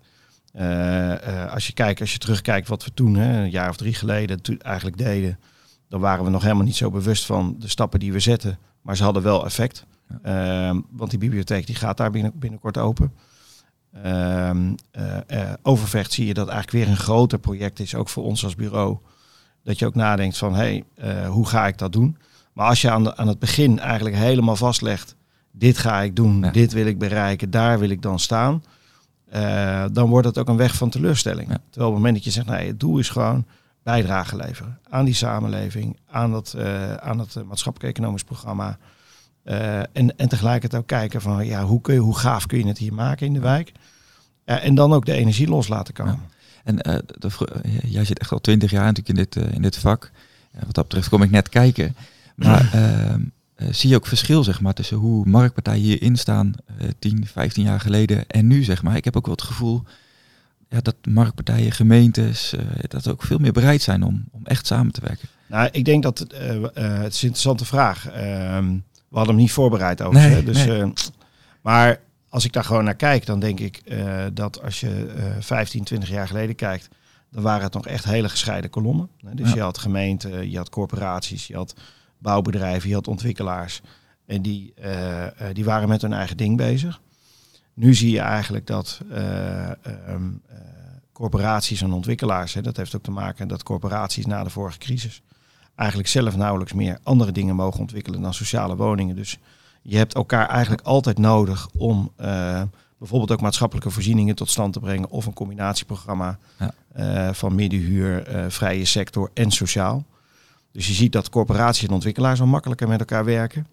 Eh, 0.51 1.43
eh, 1.43 1.53
als 1.53 1.67
je 1.67 1.73
kijkt, 1.73 2.01
als 2.01 2.11
je 2.11 2.17
terugkijkt 2.17 2.67
wat 2.67 2.83
we 2.83 2.93
toen, 2.93 3.15
hè, 3.15 3.43
een 3.43 3.49
jaar 3.49 3.69
of 3.69 3.77
drie 3.77 3.93
geleden, 3.93 4.41
toen 4.41 4.59
eigenlijk 4.59 4.97
deden, 4.97 5.39
dan 5.89 5.99
waren 5.99 6.23
we 6.23 6.29
nog 6.29 6.41
helemaal 6.41 6.63
niet 6.63 6.75
zo 6.75 6.89
bewust 6.89 7.25
van 7.25 7.55
de 7.59 7.67
stappen 7.67 7.99
die 7.99 8.13
we 8.13 8.19
zetten. 8.19 8.59
Maar 8.81 8.97
ze 8.97 9.03
hadden 9.03 9.23
wel 9.23 9.45
effect. 9.45 9.85
Ehm, 10.23 10.79
want 10.89 11.09
die 11.09 11.19
bibliotheek 11.19 11.65
die 11.65 11.75
gaat 11.75 11.97
daar 11.97 12.11
binnen, 12.11 12.31
binnenkort 12.35 12.77
open. 12.77 13.13
Ehm, 14.03 14.73
eh, 14.91 15.53
Overvecht 15.61 16.11
zie 16.11 16.25
je 16.25 16.33
dat 16.33 16.47
eigenlijk 16.47 16.85
weer 16.85 16.95
een 16.95 17.01
groter 17.01 17.39
project 17.39 17.79
is, 17.79 17.95
ook 17.95 18.09
voor 18.09 18.23
ons 18.23 18.43
als 18.43 18.55
bureau. 18.55 18.97
Dat 19.63 19.79
je 19.79 19.85
ook 19.85 19.95
nadenkt 19.95 20.37
van, 20.37 20.55
hé, 20.55 20.83
hey, 20.95 21.25
hoe 21.25 21.47
ga 21.47 21.67
ik 21.67 21.77
dat 21.77 21.91
doen? 21.93 22.17
Maar 22.53 22.67
als 22.67 22.81
je 22.81 22.91
aan, 22.91 23.03
de, 23.03 23.17
aan 23.17 23.27
het 23.27 23.39
begin 23.39 23.79
eigenlijk 23.79 24.15
helemaal 24.15 24.55
vastlegt, 24.55 25.15
dit 25.51 25.77
ga 25.77 26.01
ik 26.01 26.15
doen, 26.15 26.41
dit 26.51 26.71
wil 26.73 26.85
ik 26.85 26.97
bereiken, 26.97 27.49
daar 27.49 27.79
wil 27.79 27.89
ik 27.89 28.01
dan 28.01 28.19
staan. 28.19 28.63
Dan 29.91 30.09
wordt 30.09 30.27
het 30.27 30.37
ook 30.37 30.47
een 30.47 30.57
weg 30.57 30.75
van 30.75 30.89
teleurstelling. 30.89 31.47
Terwijl 31.47 31.63
op 31.91 31.95
het 31.95 32.03
moment 32.03 32.13
dat 32.13 32.23
je 32.23 32.31
zegt, 32.31 32.47
nee, 32.47 32.67
het 32.67 32.79
doel 32.79 32.97
is 32.97 33.09
gewoon 33.09 33.45
bijdrage 33.83 34.35
leveren 34.35 34.79
aan 34.89 35.05
die 35.05 35.13
samenleving, 35.13 35.97
aan 36.09 36.31
dat, 36.31 36.55
aan 36.99 37.19
het 37.19 37.35
maatschappelijk-economisch 37.47 38.23
programma. 38.23 38.77
Uh, 39.43 39.79
en, 39.79 40.17
en 40.17 40.29
tegelijkertijd 40.29 40.81
ook 40.81 40.87
kijken 40.87 41.21
van 41.21 41.45
ja, 41.45 41.63
hoe, 41.63 41.81
kun 41.81 41.93
je, 41.93 41.99
hoe 41.99 42.17
gaaf 42.17 42.45
kun 42.45 42.57
je 42.57 42.67
het 42.67 42.77
hier 42.77 42.93
maken 42.93 43.25
in 43.25 43.33
de 43.33 43.39
wijk. 43.39 43.71
En 44.45 44.75
dan 44.75 44.93
ook 44.93 45.05
de 45.05 45.13
energie 45.13 45.47
los 45.47 45.67
laten 45.67 45.93
komen. 45.93 46.19
En 46.63 46.75
de, 46.75 47.31
jij 47.83 48.05
zit 48.05 48.19
echt 48.19 48.31
al 48.31 48.39
twintig 48.39 48.71
jaar 48.71 48.85
natuurlijk 48.85 49.09
in 49.09 49.15
dit, 49.15 49.53
in 49.53 49.61
dit 49.61 49.77
vak. 49.77 50.11
wat 50.65 50.75
dat 50.75 50.83
betreft 50.83 51.09
kom 51.09 51.23
ik 51.23 51.31
net 51.31 51.49
kijken. 51.49 51.95
Maar 52.35 52.73
ehm, 52.73 53.21
zie 53.69 53.89
je 53.89 53.95
ook 53.95 54.07
verschil 54.07 54.43
zeg 54.43 54.61
maar, 54.61 54.73
tussen 54.73 54.97
hoe 54.97 55.25
marktpartijen 55.25 55.81
hierin 55.81 56.15
staan 56.15 56.53
10, 56.99 57.27
15 57.27 57.63
jaar 57.63 57.79
geleden 57.79 58.27
en 58.27 58.47
nu? 58.47 58.63
Zeg 58.63 58.83
maar. 58.83 58.95
Ik 58.95 59.05
heb 59.05 59.17
ook 59.17 59.25
wel 59.25 59.35
het 59.35 59.43
gevoel 59.43 59.83
ja, 60.69 60.81
dat 60.81 60.95
marktpartijen, 61.09 61.71
gemeentes, 61.71 62.53
dat 62.87 63.07
ook 63.07 63.23
veel 63.23 63.37
meer 63.37 63.51
bereid 63.51 63.81
zijn 63.81 64.03
om, 64.03 64.23
om 64.31 64.45
echt 64.45 64.67
samen 64.67 64.91
te 64.91 65.01
werken. 65.01 65.27
Nou, 65.47 65.69
ik 65.71 65.85
denk 65.85 66.03
dat 66.03 66.19
het, 66.19 66.31
het 66.73 67.13
is 67.13 67.21
een 67.21 67.27
interessante 67.27 67.65
vraag. 67.65 68.07
Ehm, 68.07 68.77
we 69.11 69.17
hadden 69.17 69.35
hem 69.35 69.43
niet 69.43 69.51
voorbereid 69.51 70.01
over. 70.01 70.19
Nee, 70.19 70.43
dus, 70.43 70.65
nee. 70.65 70.93
Maar 71.61 71.99
als 72.29 72.45
ik 72.45 72.53
daar 72.53 72.63
gewoon 72.63 72.83
naar 72.83 72.95
kijk, 72.95 73.25
dan 73.25 73.39
denk 73.39 73.59
ik 73.59 73.81
uh, 73.85 74.25
dat 74.33 74.63
als 74.63 74.79
je 74.79 75.13
uh, 75.17 75.23
15, 75.39 75.83
20 75.83 76.09
jaar 76.09 76.27
geleden 76.27 76.55
kijkt, 76.55 76.87
dan 77.31 77.43
waren 77.43 77.63
het 77.63 77.73
nog 77.73 77.87
echt 77.87 78.03
hele 78.03 78.29
gescheiden 78.29 78.69
kolommen. 78.69 79.09
Dus 79.33 79.49
ja. 79.49 79.55
je 79.55 79.61
had 79.61 79.77
gemeenten, 79.77 80.51
je 80.51 80.57
had 80.57 80.69
corporaties, 80.69 81.47
je 81.47 81.55
had 81.55 81.73
bouwbedrijven, 82.21 82.89
je 82.89 82.95
had 82.95 83.07
ontwikkelaars. 83.07 83.81
En 84.25 84.41
die, 84.41 84.73
uh, 84.83 85.25
die 85.53 85.65
waren 85.65 85.89
met 85.89 86.01
hun 86.01 86.13
eigen 86.13 86.37
ding 86.37 86.57
bezig. 86.57 87.01
Nu 87.73 87.93
zie 87.93 88.11
je 88.11 88.19
eigenlijk 88.19 88.67
dat 88.67 89.01
um, 90.09 90.41
corporaties 91.11 91.81
en 91.81 91.91
ontwikkelaars, 91.91 92.53
hè, 92.53 92.61
dat 92.61 92.77
heeft 92.77 92.95
ook 92.95 93.03
te 93.03 93.11
maken 93.11 93.47
dat 93.47 93.63
corporaties 93.63 94.25
na 94.25 94.43
de 94.43 94.49
vorige 94.49 94.77
crisis 94.77 95.21
eigenlijk 95.75 96.09
zelf 96.09 96.35
nauwelijks 96.35 96.73
meer 96.73 96.99
andere 97.03 97.31
dingen 97.31 97.55
mogen 97.55 97.79
ontwikkelen 97.79 98.21
dan 98.21 98.33
sociale 98.33 98.75
woningen. 98.75 99.15
Dus 99.15 99.37
je 99.81 99.97
hebt 99.97 100.13
elkaar 100.13 100.49
eigenlijk 100.49 100.81
altijd 100.81 101.17
nodig 101.17 101.67
om 101.77 102.11
bijvoorbeeld 102.97 103.31
ook 103.31 103.41
maatschappelijke 103.41 103.89
voorzieningen 103.89 104.35
tot 104.35 104.49
stand 104.49 104.73
te 104.73 104.79
brengen 104.79 105.09
of 105.09 105.25
een 105.25 105.33
combinatieprogramma 105.33 106.37
ja. 106.95 107.33
van 107.33 107.55
middenhuur, 107.55 108.23
vrije 108.47 108.85
sector 108.85 109.29
en 109.33 109.51
sociaal. 109.51 110.05
Dus 110.71 110.87
je 110.87 110.93
ziet 110.93 111.11
dat 111.11 111.29
corporaties 111.29 111.87
en 111.87 111.93
ontwikkelaars 111.93 112.39
al 112.39 112.45
makkelijker 112.45 112.87
met 112.87 112.99
elkaar 112.99 113.25
werken. 113.25 113.67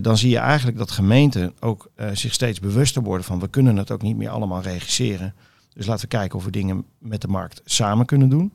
dan 0.00 0.16
zie 0.16 0.30
je 0.30 0.38
eigenlijk 0.38 0.78
dat 0.78 0.90
gemeenten 0.90 1.52
ook 1.60 1.90
zich 2.12 2.32
steeds 2.32 2.60
bewuster 2.60 3.02
worden 3.02 3.24
van 3.24 3.40
we 3.40 3.48
kunnen 3.48 3.76
het 3.76 3.90
ook 3.90 4.02
niet 4.02 4.16
meer 4.16 4.28
allemaal 4.28 4.62
regisseren. 4.62 5.34
Dus 5.72 5.86
laten 5.86 6.02
we 6.02 6.16
kijken 6.16 6.38
of 6.38 6.44
we 6.44 6.50
dingen 6.50 6.84
met 6.98 7.20
de 7.20 7.28
markt 7.28 7.62
samen 7.64 8.06
kunnen 8.06 8.28
doen. 8.28 8.52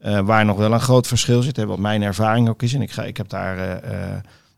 Uh, 0.00 0.20
waar 0.20 0.44
nog 0.44 0.56
wel 0.56 0.72
een 0.72 0.80
groot 0.80 1.06
verschil 1.06 1.42
zit, 1.42 1.56
hè, 1.56 1.66
wat 1.66 1.78
mijn 1.78 2.02
ervaring 2.02 2.48
ook 2.48 2.62
is. 2.62 2.74
En 2.74 2.82
ik, 2.82 2.90
ga, 2.90 3.04
ik 3.04 3.16
heb 3.16 3.28
daar 3.28 3.82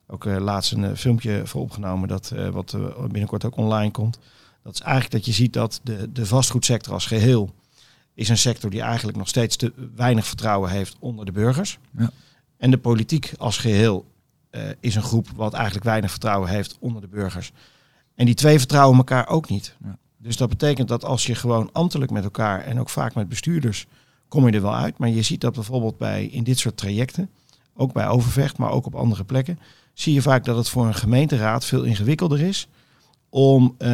ook 0.06 0.24
laatst 0.24 0.72
een 0.72 0.96
filmpje 0.96 1.42
voor 1.44 1.60
opgenomen, 1.60 2.08
dat 2.08 2.32
wat 2.52 2.76
binnenkort 3.10 3.44
ook 3.44 3.56
online 3.56 3.90
komt. 3.90 4.18
Dat 4.62 4.74
is 4.74 4.80
eigenlijk 4.80 5.12
dat 5.12 5.24
je 5.24 5.32
ziet 5.42 5.52
dat 5.52 5.80
de, 5.82 6.12
de 6.12 6.26
vastgoedsector 6.26 6.92
als 6.92 7.06
geheel 7.06 7.54
is 8.14 8.28
een 8.28 8.38
sector 8.38 8.70
die 8.70 8.80
eigenlijk 8.80 9.18
nog 9.18 9.28
steeds 9.28 9.56
te 9.56 9.72
weinig 9.94 10.26
vertrouwen 10.26 10.70
heeft 10.70 10.96
onder 10.98 11.24
de 11.24 11.32
burgers. 11.32 11.78
Ja. 11.98 12.10
En 12.58 12.70
de 12.70 12.78
politiek 12.78 13.32
als 13.38 13.58
geheel 13.58 14.06
is 14.80 14.94
een 14.94 15.02
groep 15.02 15.28
wat 15.34 15.52
eigenlijk 15.52 15.84
weinig 15.84 16.10
vertrouwen 16.10 16.48
heeft 16.48 16.76
onder 16.80 17.00
de 17.00 17.08
burgers. 17.08 17.52
En 18.14 18.26
die 18.26 18.34
twee 18.34 18.58
vertrouwen 18.58 18.96
elkaar 18.96 19.28
ook 19.28 19.48
niet. 19.48 19.76
Ja. 19.84 19.98
Dus 20.18 20.36
dat 20.36 20.48
betekent 20.48 20.88
dat 20.88 21.04
als 21.04 21.26
je 21.26 21.34
gewoon 21.34 21.70
ambtelijk 21.72 22.10
met 22.10 22.24
elkaar 22.24 22.64
en 22.64 22.80
ook 22.80 22.88
vaak 22.88 23.14
met 23.14 23.28
bestuurders 23.28 23.86
kom 24.28 24.46
je 24.46 24.52
er 24.52 24.62
wel 24.62 24.74
uit. 24.74 24.98
Maar 24.98 25.08
je 25.08 25.22
ziet 25.22 25.40
dat 25.40 25.54
bijvoorbeeld 25.54 25.98
bij 25.98 26.26
in 26.26 26.44
dit 26.44 26.58
soort 26.58 26.76
trajecten, 26.76 27.30
ook 27.74 27.92
bij 27.92 28.08
Overvecht, 28.08 28.58
maar 28.58 28.70
ook 28.70 28.86
op 28.86 28.94
andere 28.94 29.24
plekken, 29.24 29.58
zie 29.92 30.14
je 30.14 30.22
vaak 30.22 30.44
dat 30.44 30.56
het 30.56 30.68
voor 30.68 30.86
een 30.86 30.94
gemeenteraad 30.94 31.64
veel 31.64 31.82
ingewikkelder 31.82 32.40
is 32.40 32.68
om 33.28 33.74
uh, 33.78 33.88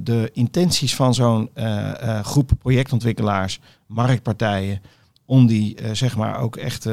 de 0.00 0.30
intenties 0.32 0.94
van 0.94 1.14
zo'n 1.14 1.50
uh, 1.54 2.20
groep 2.20 2.50
projectontwikkelaars, 2.58 3.60
marktpartijen, 3.86 4.82
om 5.30 5.46
die 5.46 5.76
zeg 5.92 6.16
maar 6.16 6.38
ook 6.38 6.56
echt 6.56 6.86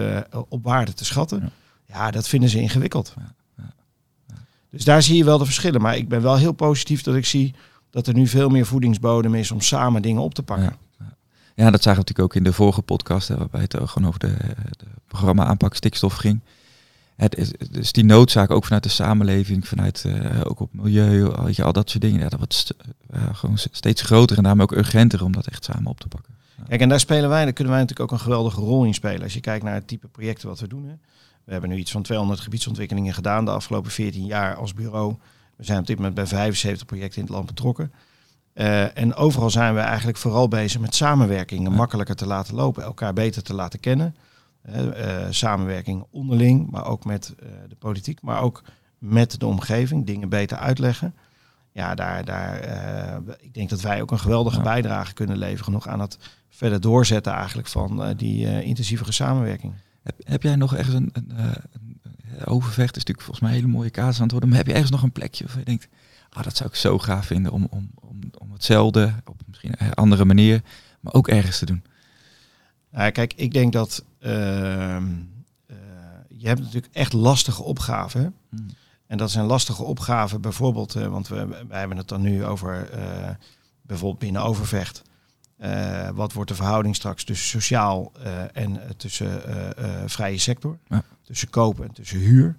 op 0.49 0.63
waarde 0.63 0.93
te 0.93 1.05
schatten. 1.05 1.39
Ja. 1.41 1.49
ja. 1.85 2.11
dat 2.11 2.27
vinden 2.27 2.49
ze 2.49 2.59
ingewikkeld. 2.59 3.13
Ja. 3.17 3.33
Ja. 3.57 4.35
Dus 4.69 4.83
daar 4.83 5.01
zie 5.01 5.17
je 5.17 5.23
wel 5.23 5.37
de 5.37 5.45
verschillen. 5.45 5.81
Maar 5.81 5.97
ik 5.97 6.09
ben 6.09 6.21
wel 6.21 6.37
heel 6.37 6.51
positief 6.51 7.01
dat 7.01 7.15
ik 7.15 7.25
zie 7.25 7.55
dat 7.89 8.07
er 8.07 8.13
nu 8.13 8.27
veel 8.27 8.49
meer 8.49 8.65
voedingsbodem 8.65 9.35
is 9.35 9.51
om 9.51 9.61
samen 9.61 10.01
dingen 10.01 10.21
op 10.21 10.33
te 10.33 10.43
pakken. 10.43 10.75
Ja, 11.55 11.71
dat 11.71 11.83
zagen 11.83 12.01
we 12.01 12.07
natuurlijk 12.07 12.19
ook 12.19 12.35
in 12.35 12.43
de 12.43 12.53
vorige 12.53 12.81
podcast, 12.81 13.27
hè, 13.27 13.37
waarbij 13.37 13.61
het 13.61 13.73
gewoon 13.73 14.07
over 14.07 14.19
de, 14.19 14.35
de 14.77 14.85
programma 15.07 15.45
aanpak 15.45 15.75
stikstof 15.75 16.13
ging. 16.13 16.39
Het 17.15 17.35
is 17.35 17.51
dus 17.71 17.91
die 17.91 18.05
noodzaak 18.05 18.51
ook 18.51 18.63
vanuit 18.63 18.83
de 18.83 18.89
samenleving, 18.89 19.67
vanuit 19.67 20.03
uh, 20.07 20.41
ook 20.43 20.59
op 20.59 20.73
milieu, 20.73 21.29
weet 21.29 21.55
je, 21.55 21.63
al 21.63 21.73
dat 21.73 21.89
soort 21.89 22.03
dingen. 22.03 22.19
Ja, 22.19 22.29
dat 22.29 22.39
wordt 22.39 22.73
uh, 23.15 23.21
gewoon 23.31 23.57
steeds 23.57 24.01
groter 24.01 24.37
en 24.37 24.43
daarmee 24.43 24.63
ook 24.63 24.77
urgenter 24.77 25.23
om 25.23 25.31
dat 25.31 25.47
echt 25.47 25.63
samen 25.63 25.91
op 25.91 25.99
te 25.99 26.07
pakken. 26.07 26.35
Kijk, 26.67 26.81
en 26.81 26.89
daar 26.89 26.99
spelen 26.99 27.29
wij, 27.29 27.43
daar 27.43 27.53
kunnen 27.53 27.73
wij 27.73 27.81
natuurlijk 27.81 28.11
ook 28.11 28.17
een 28.17 28.23
geweldige 28.23 28.59
rol 28.59 28.85
in 28.85 28.93
spelen. 28.93 29.23
Als 29.23 29.33
je 29.33 29.39
kijkt 29.39 29.63
naar 29.63 29.73
het 29.73 29.87
type 29.87 30.07
projecten 30.07 30.47
wat 30.47 30.59
we 30.59 30.67
doen. 30.67 30.85
Hè. 30.85 30.95
We 31.43 31.51
hebben 31.51 31.69
nu 31.69 31.75
iets 31.75 31.91
van 31.91 32.01
200 32.01 32.39
gebiedsontwikkelingen 32.39 33.13
gedaan 33.13 33.45
de 33.45 33.51
afgelopen 33.51 33.91
14 33.91 34.25
jaar 34.25 34.55
als 34.55 34.73
bureau. 34.73 35.15
We 35.55 35.63
zijn 35.63 35.79
op 35.79 35.87
dit 35.87 35.95
moment 35.95 36.15
bij 36.15 36.25
75 36.25 36.85
projecten 36.85 37.17
in 37.17 37.23
het 37.23 37.33
land 37.33 37.45
betrokken. 37.45 37.91
Uh, 38.53 38.97
en 38.97 39.15
overal 39.15 39.49
zijn 39.49 39.73
we 39.73 39.79
eigenlijk 39.79 40.17
vooral 40.17 40.47
bezig 40.47 40.81
met 40.81 40.95
samenwerkingen 40.95 41.71
makkelijker 41.71 42.15
te 42.15 42.25
laten 42.25 42.55
lopen, 42.55 42.83
elkaar 42.83 43.13
beter 43.13 43.43
te 43.43 43.53
laten 43.53 43.79
kennen. 43.79 44.15
Uh, 44.69 45.25
samenwerking 45.29 46.05
onderling, 46.11 46.71
maar 46.71 46.85
ook 46.85 47.05
met 47.05 47.35
de 47.69 47.75
politiek, 47.75 48.21
maar 48.21 48.41
ook 48.41 48.63
met 48.97 49.39
de 49.39 49.45
omgeving, 49.45 50.05
dingen 50.05 50.29
beter 50.29 50.57
uitleggen. 50.57 51.15
Ja, 51.77 51.95
daar, 51.95 52.25
daar, 52.25 52.59
ik 53.39 53.53
denk 53.53 53.69
dat 53.69 53.81
wij 53.81 54.01
ook 54.01 54.11
een 54.11 54.19
geweldige 54.19 54.57
ja. 54.57 54.63
bijdrage 54.63 55.13
kunnen 55.13 55.37
leveren 55.37 55.73
nog 55.73 55.87
aan 55.87 55.99
het 55.99 56.17
verder 56.49 56.81
doorzetten 56.81 57.33
eigenlijk 57.33 57.67
van 57.67 58.13
die 58.15 58.63
intensievere 58.63 59.11
samenwerking. 59.11 59.73
Heb, 60.03 60.15
heb, 60.23 60.43
jij 60.43 60.55
nog 60.55 60.75
ergens 60.75 60.95
een, 60.95 61.09
een, 61.13 61.31
een 61.37 62.45
overvecht, 62.45 62.95
is 62.95 63.03
natuurlijk 63.03 63.21
volgens 63.21 63.39
mij 63.39 63.49
een 63.49 63.55
hele 63.55 63.77
mooie 63.77 63.89
kaas 63.89 64.15
aan 64.15 64.21
het 64.21 64.31
worden, 64.31 64.49
maar 64.49 64.57
heb 64.57 64.67
je 64.67 64.73
ergens 64.73 64.91
nog 64.91 65.03
een 65.03 65.11
plekje 65.11 65.45
of 65.45 65.55
je 65.55 65.63
denkt, 65.63 65.87
oh, 66.37 66.43
dat 66.43 66.57
zou 66.57 66.69
ik 66.69 66.75
zo 66.75 66.99
gaaf 66.99 67.25
vinden 67.25 67.51
om, 67.51 67.67
om, 67.69 67.89
om, 67.95 68.19
om 68.37 68.51
hetzelfde, 68.51 69.13
op 69.25 69.41
misschien 69.47 69.73
een 69.77 69.93
andere 69.93 70.25
manier, 70.25 70.61
maar 70.99 71.13
ook 71.13 71.27
ergens 71.27 71.59
te 71.59 71.65
doen. 71.65 71.83
Nou, 72.91 73.11
kijk, 73.11 73.33
ik 73.35 73.53
denk 73.53 73.73
dat 73.73 74.03
uh, 74.19 74.31
uh, 74.31 74.97
je 76.27 76.47
hebt 76.47 76.59
natuurlijk 76.59 76.93
echt 76.93 77.13
lastige 77.13 77.63
opgaven. 77.63 78.33
Hmm. 78.49 78.67
En 79.07 79.17
dat 79.17 79.31
zijn 79.31 79.45
lastige 79.45 79.83
opgaven 79.83 80.41
bijvoorbeeld, 80.41 80.95
uh, 80.95 81.07
want 81.07 81.27
we, 81.27 81.47
wij 81.67 81.79
hebben 81.79 81.97
het 81.97 82.07
dan 82.07 82.21
nu 82.21 82.45
over 82.45 82.89
eh, 82.89 83.29
bijvoorbeeld 83.81 84.19
binnen 84.19 84.41
Overvecht. 84.41 85.01
Uh, 85.59 86.09
wat 86.09 86.33
wordt 86.33 86.49
de 86.49 86.55
verhouding 86.55 86.95
straks 86.95 87.23
tussen 87.23 87.47
sociaal 87.47 88.11
en 88.53 88.81
tussen 88.97 89.41
vrije 90.05 90.37
sector? 90.37 90.77
Ja. 90.87 91.03
Tussen 91.23 91.49
kopen 91.49 91.87
en 91.87 91.93
tussen 91.93 92.19
huur. 92.19 92.57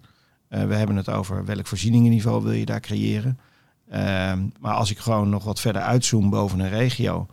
we 0.48 0.74
hebben 0.74 0.96
het 0.96 1.08
over 1.08 1.44
welk 1.44 1.66
voorzieningenniveau 1.66 2.42
wil 2.42 2.52
je 2.52 2.64
daar 2.64 2.80
creëren. 2.80 3.38
Ehm, 3.88 4.46
maar 4.60 4.74
als 4.74 4.90
ik 4.90 4.98
gewoon 4.98 5.28
nog 5.28 5.44
wat 5.44 5.60
verder 5.60 5.82
uitzoom 5.82 6.30
boven 6.30 6.58
een 6.58 6.68
regio 6.68 7.26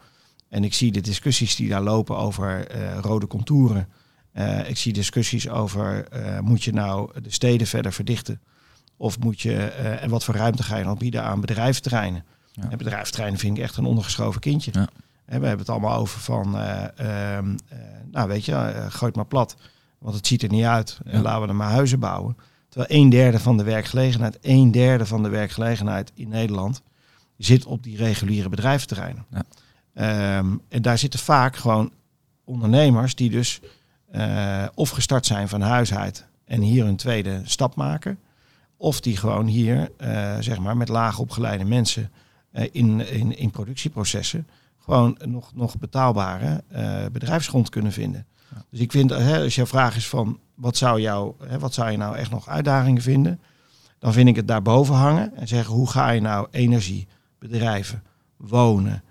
en 0.49 0.63
ik 0.63 0.73
zie 0.73 0.91
de 0.91 1.01
discussies 1.01 1.55
die 1.55 1.69
daar 1.69 1.81
lopen 1.81 2.17
over 2.17 2.67
rode 3.01 3.27
contouren. 3.27 3.89
Ik 4.65 4.77
zie 4.77 4.93
discussies 4.93 5.49
over 5.49 6.07
moet 6.41 6.63
je 6.63 6.73
nou 6.73 7.21
de 7.21 7.31
steden 7.31 7.67
verder 7.67 7.93
verdichten 7.93 8.41
of 8.97 9.19
moet 9.19 9.41
je 9.41 9.57
en 10.01 10.09
wat 10.09 10.23
voor 10.23 10.35
ruimte 10.35 10.63
ga 10.63 10.77
je 10.77 10.83
dan 10.83 10.97
bieden 10.97 11.23
aan 11.23 11.41
bedrijventerreinen. 11.41 12.23
Ja. 12.51 12.69
En 12.69 12.77
bedrijventerreinen 12.77 13.39
vind 13.39 13.57
ik 13.57 13.63
echt 13.63 13.77
een 13.77 13.85
ondergeschoven 13.85 14.41
kindje. 14.41 14.71
Ja. 14.73 14.87
En 15.25 15.39
we 15.39 15.47
hebben 15.47 15.65
het 15.65 15.69
allemaal 15.69 15.99
over 15.99 16.19
van, 16.19 16.57
ehm, 16.57 17.55
nou 18.11 18.27
weet 18.27 18.45
je, 18.45 18.85
gooi 18.89 19.05
het 19.05 19.15
maar 19.15 19.25
plat, 19.25 19.55
want 19.97 20.15
het 20.15 20.27
ziet 20.27 20.43
er 20.43 20.49
niet 20.49 20.63
uit. 20.63 20.99
En 21.05 21.21
laten 21.21 21.41
we 21.41 21.47
er 21.47 21.55
maar 21.55 21.71
huizen 21.71 21.99
bouwen. 21.99 22.37
Terwijl 22.69 23.01
een 23.01 23.09
derde 23.09 23.39
van 23.39 23.57
de 23.57 23.63
werkgelegenheid, 23.63 24.37
een 24.41 24.71
derde 24.71 25.05
van 25.05 25.23
de 25.23 25.29
werkgelegenheid 25.29 26.11
in 26.15 26.29
Nederland 26.29 26.81
zit 27.37 27.65
op 27.65 27.83
die 27.83 27.97
reguliere 27.97 28.49
bedrijventerreinen. 28.49 29.25
Ja. 29.29 30.37
Um, 30.37 30.61
en 30.69 30.81
daar 30.81 30.97
zitten 30.97 31.19
vaak 31.19 31.55
gewoon 31.55 31.91
ondernemers 32.43 33.15
die 33.15 33.29
dus 33.29 33.59
uh, 34.15 34.65
of 34.73 34.89
gestart 34.89 35.25
zijn 35.25 35.49
van 35.49 35.61
huis 35.61 35.93
uit 35.93 36.25
en 36.45 36.61
hier 36.61 36.85
een 36.85 36.95
tweede 36.95 37.41
stap 37.43 37.75
maken. 37.75 38.19
Of 38.77 39.01
die 39.01 39.17
gewoon 39.17 39.45
hier, 39.45 39.91
uh, 40.01 40.35
zeg 40.39 40.59
maar, 40.59 40.77
met 40.77 40.89
laag 40.89 41.19
opgeleide 41.19 41.65
mensen 41.65 42.11
in, 42.71 43.09
in, 43.11 43.37
in 43.37 43.51
productieprocessen 43.51 44.47
gewoon 44.79 45.17
nog, 45.25 45.55
nog 45.55 45.77
betaalbare 45.77 46.63
bedrijfsgrond 47.11 47.69
kunnen 47.69 47.91
vinden. 47.91 48.25
Dus 48.69 48.79
ik 48.79 48.91
vind, 48.91 49.09
hè, 49.09 49.41
als 49.41 49.55
jouw 49.55 49.65
vraag 49.65 49.95
is 49.95 50.07
van 50.07 50.39
wat 50.55 50.77
zou, 50.77 51.01
jou, 51.01 51.33
hè, 51.47 51.59
wat 51.59 51.73
zou 51.73 51.91
je 51.91 51.97
nou 51.97 52.15
echt 52.15 52.31
nog 52.31 52.47
uitdagingen 52.47 53.01
vinden, 53.01 53.39
dan 53.99 54.13
vind 54.13 54.27
ik 54.27 54.35
het 54.35 54.47
daarboven 54.47 54.95
hangen 54.95 55.35
en 55.35 55.47
zeggen 55.47 55.73
hoe 55.73 55.89
ga 55.89 56.09
je 56.09 56.21
nou 56.21 56.47
energie, 56.51 57.07
bedrijven, 57.39 58.03
wonen, 58.37 59.03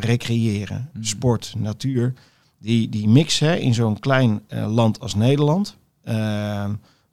recreëren, 0.00 0.90
mm. 0.92 1.04
sport, 1.04 1.54
natuur, 1.56 2.12
die, 2.58 2.88
die 2.88 3.08
mix 3.08 3.38
hè, 3.38 3.54
in 3.54 3.74
zo'n 3.74 3.98
klein 3.98 4.42
land 4.48 5.00
als 5.00 5.14
Nederland. 5.14 5.76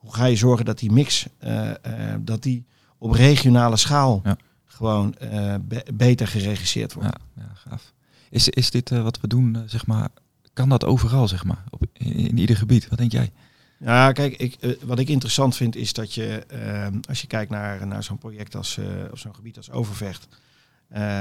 Hoe 0.08 0.16
ga 0.16 0.26
je 0.26 0.36
zorgen 0.36 0.66
dat 0.66 0.80
die 0.80 0.92
mix, 0.92 1.28
uh, 1.44 1.72
dat 2.20 2.44
die 2.44 2.66
op 2.98 3.12
regionale 3.12 3.78
schaal 3.78 4.22
ja. 4.24 4.38
gewoon 4.66 5.16
be 5.62 5.86
beter 5.94 6.28
geregisseerd 6.28 6.94
wordt? 6.94 7.10
Ja, 7.36 7.44
ja, 7.44 7.52
gaaf. 7.54 7.94
Is, 8.30 8.50
is 8.50 8.72
dit 8.72 8.90
wat 8.90 9.20
we 9.20 9.28
doen, 9.28 9.64
zeg 9.66 9.86
maar, 9.86 10.10
kan 10.54 10.70
dat 10.70 10.86
overal, 10.86 11.28
zeg 11.28 11.44
maar, 11.44 11.64
op, 11.70 11.86
in, 11.94 12.14
in 12.14 12.38
ieder 12.38 12.58
gebied? 12.58 12.88
Wat 12.88 12.98
denk 12.98 13.12
jij? 13.12 13.32
Ja, 13.80 14.12
kijk, 14.12 14.36
ik, 14.36 14.58
uh, 14.60 14.76
wat 14.84 15.00
ik 15.00 15.10
interessant 15.10 15.56
vind 15.56 15.76
is 15.76 15.94
dat 15.94 16.14
je, 16.14 16.46
uh, 16.54 17.00
als 17.10 17.22
je 17.22 17.28
kijkt 17.28 17.52
naar, 17.52 17.88
naar 17.88 18.04
zo'n 18.04 18.18
project 18.18 18.56
als, 18.56 18.78
uh, 18.78 18.86
of 19.12 19.20
zo'n 19.20 19.36
gebied 19.36 19.58
als 19.58 19.72
Overvecht, 19.72 20.28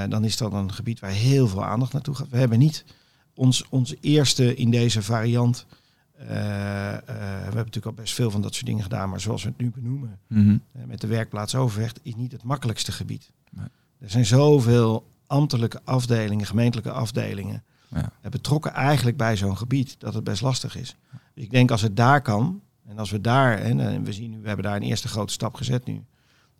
dan 0.08 0.24
is 0.24 0.36
dat 0.36 0.52
een 0.52 0.72
gebied 0.72 1.00
waar 1.00 1.10
heel 1.10 1.48
veel 1.48 1.64
aandacht 1.64 1.92
naartoe 1.92 2.14
gaat. 2.14 2.28
We 2.28 2.36
hebben 2.36 2.58
niet 2.58 2.84
ons, 3.34 3.64
onze 3.68 3.96
eerste 4.00 4.54
in 4.54 4.70
deze 4.70 5.02
variant. 5.02 5.66
We 6.16 7.12
hebben 7.12 7.54
natuurlijk 7.54 7.86
al 7.86 7.92
best 7.92 8.14
veel 8.14 8.30
van 8.30 8.42
dat 8.42 8.54
soort 8.54 8.66
dingen 8.66 8.82
gedaan, 8.82 9.10
maar 9.10 9.20
zoals 9.20 9.42
we 9.42 9.48
het 9.48 9.58
nu 9.58 9.70
benoemen, 9.70 10.18
mm 10.26 10.60
met 10.86 11.00
de 11.00 11.06
werkplaats 11.06 11.54
Overvecht, 11.54 12.00
is 12.02 12.14
niet 12.14 12.32
het 12.32 12.42
makkelijkste 12.42 12.92
gebied. 12.92 13.30
Nee. 13.50 13.66
Er 13.98 14.10
zijn 14.10 14.26
zoveel 14.26 15.06
ambtelijke 15.26 15.80
afdelingen, 15.84 16.46
gemeentelijke 16.46 16.92
afdelingen, 16.92 17.62
ja. 17.88 18.10
betrokken 18.30 18.72
eigenlijk 18.72 19.16
bij 19.16 19.36
zo'n 19.36 19.56
gebied 19.56 19.96
dat 19.98 20.14
het 20.14 20.24
best 20.24 20.42
lastig 20.42 20.76
is. 20.76 20.96
Dus 21.34 21.44
ik 21.44 21.50
denk 21.50 21.70
als 21.70 21.82
het 21.82 21.96
daar 21.96 22.22
kan, 22.22 22.60
en 22.86 22.98
als 22.98 23.10
we 23.10 23.20
daar, 23.20 23.58
en 23.58 24.04
we 24.04 24.12
zien 24.12 24.30
nu, 24.30 24.40
we 24.40 24.46
hebben 24.46 24.64
daar 24.64 24.76
een 24.76 24.82
eerste 24.82 25.08
grote 25.08 25.32
stap 25.32 25.54
gezet 25.54 25.84
nu, 25.84 26.04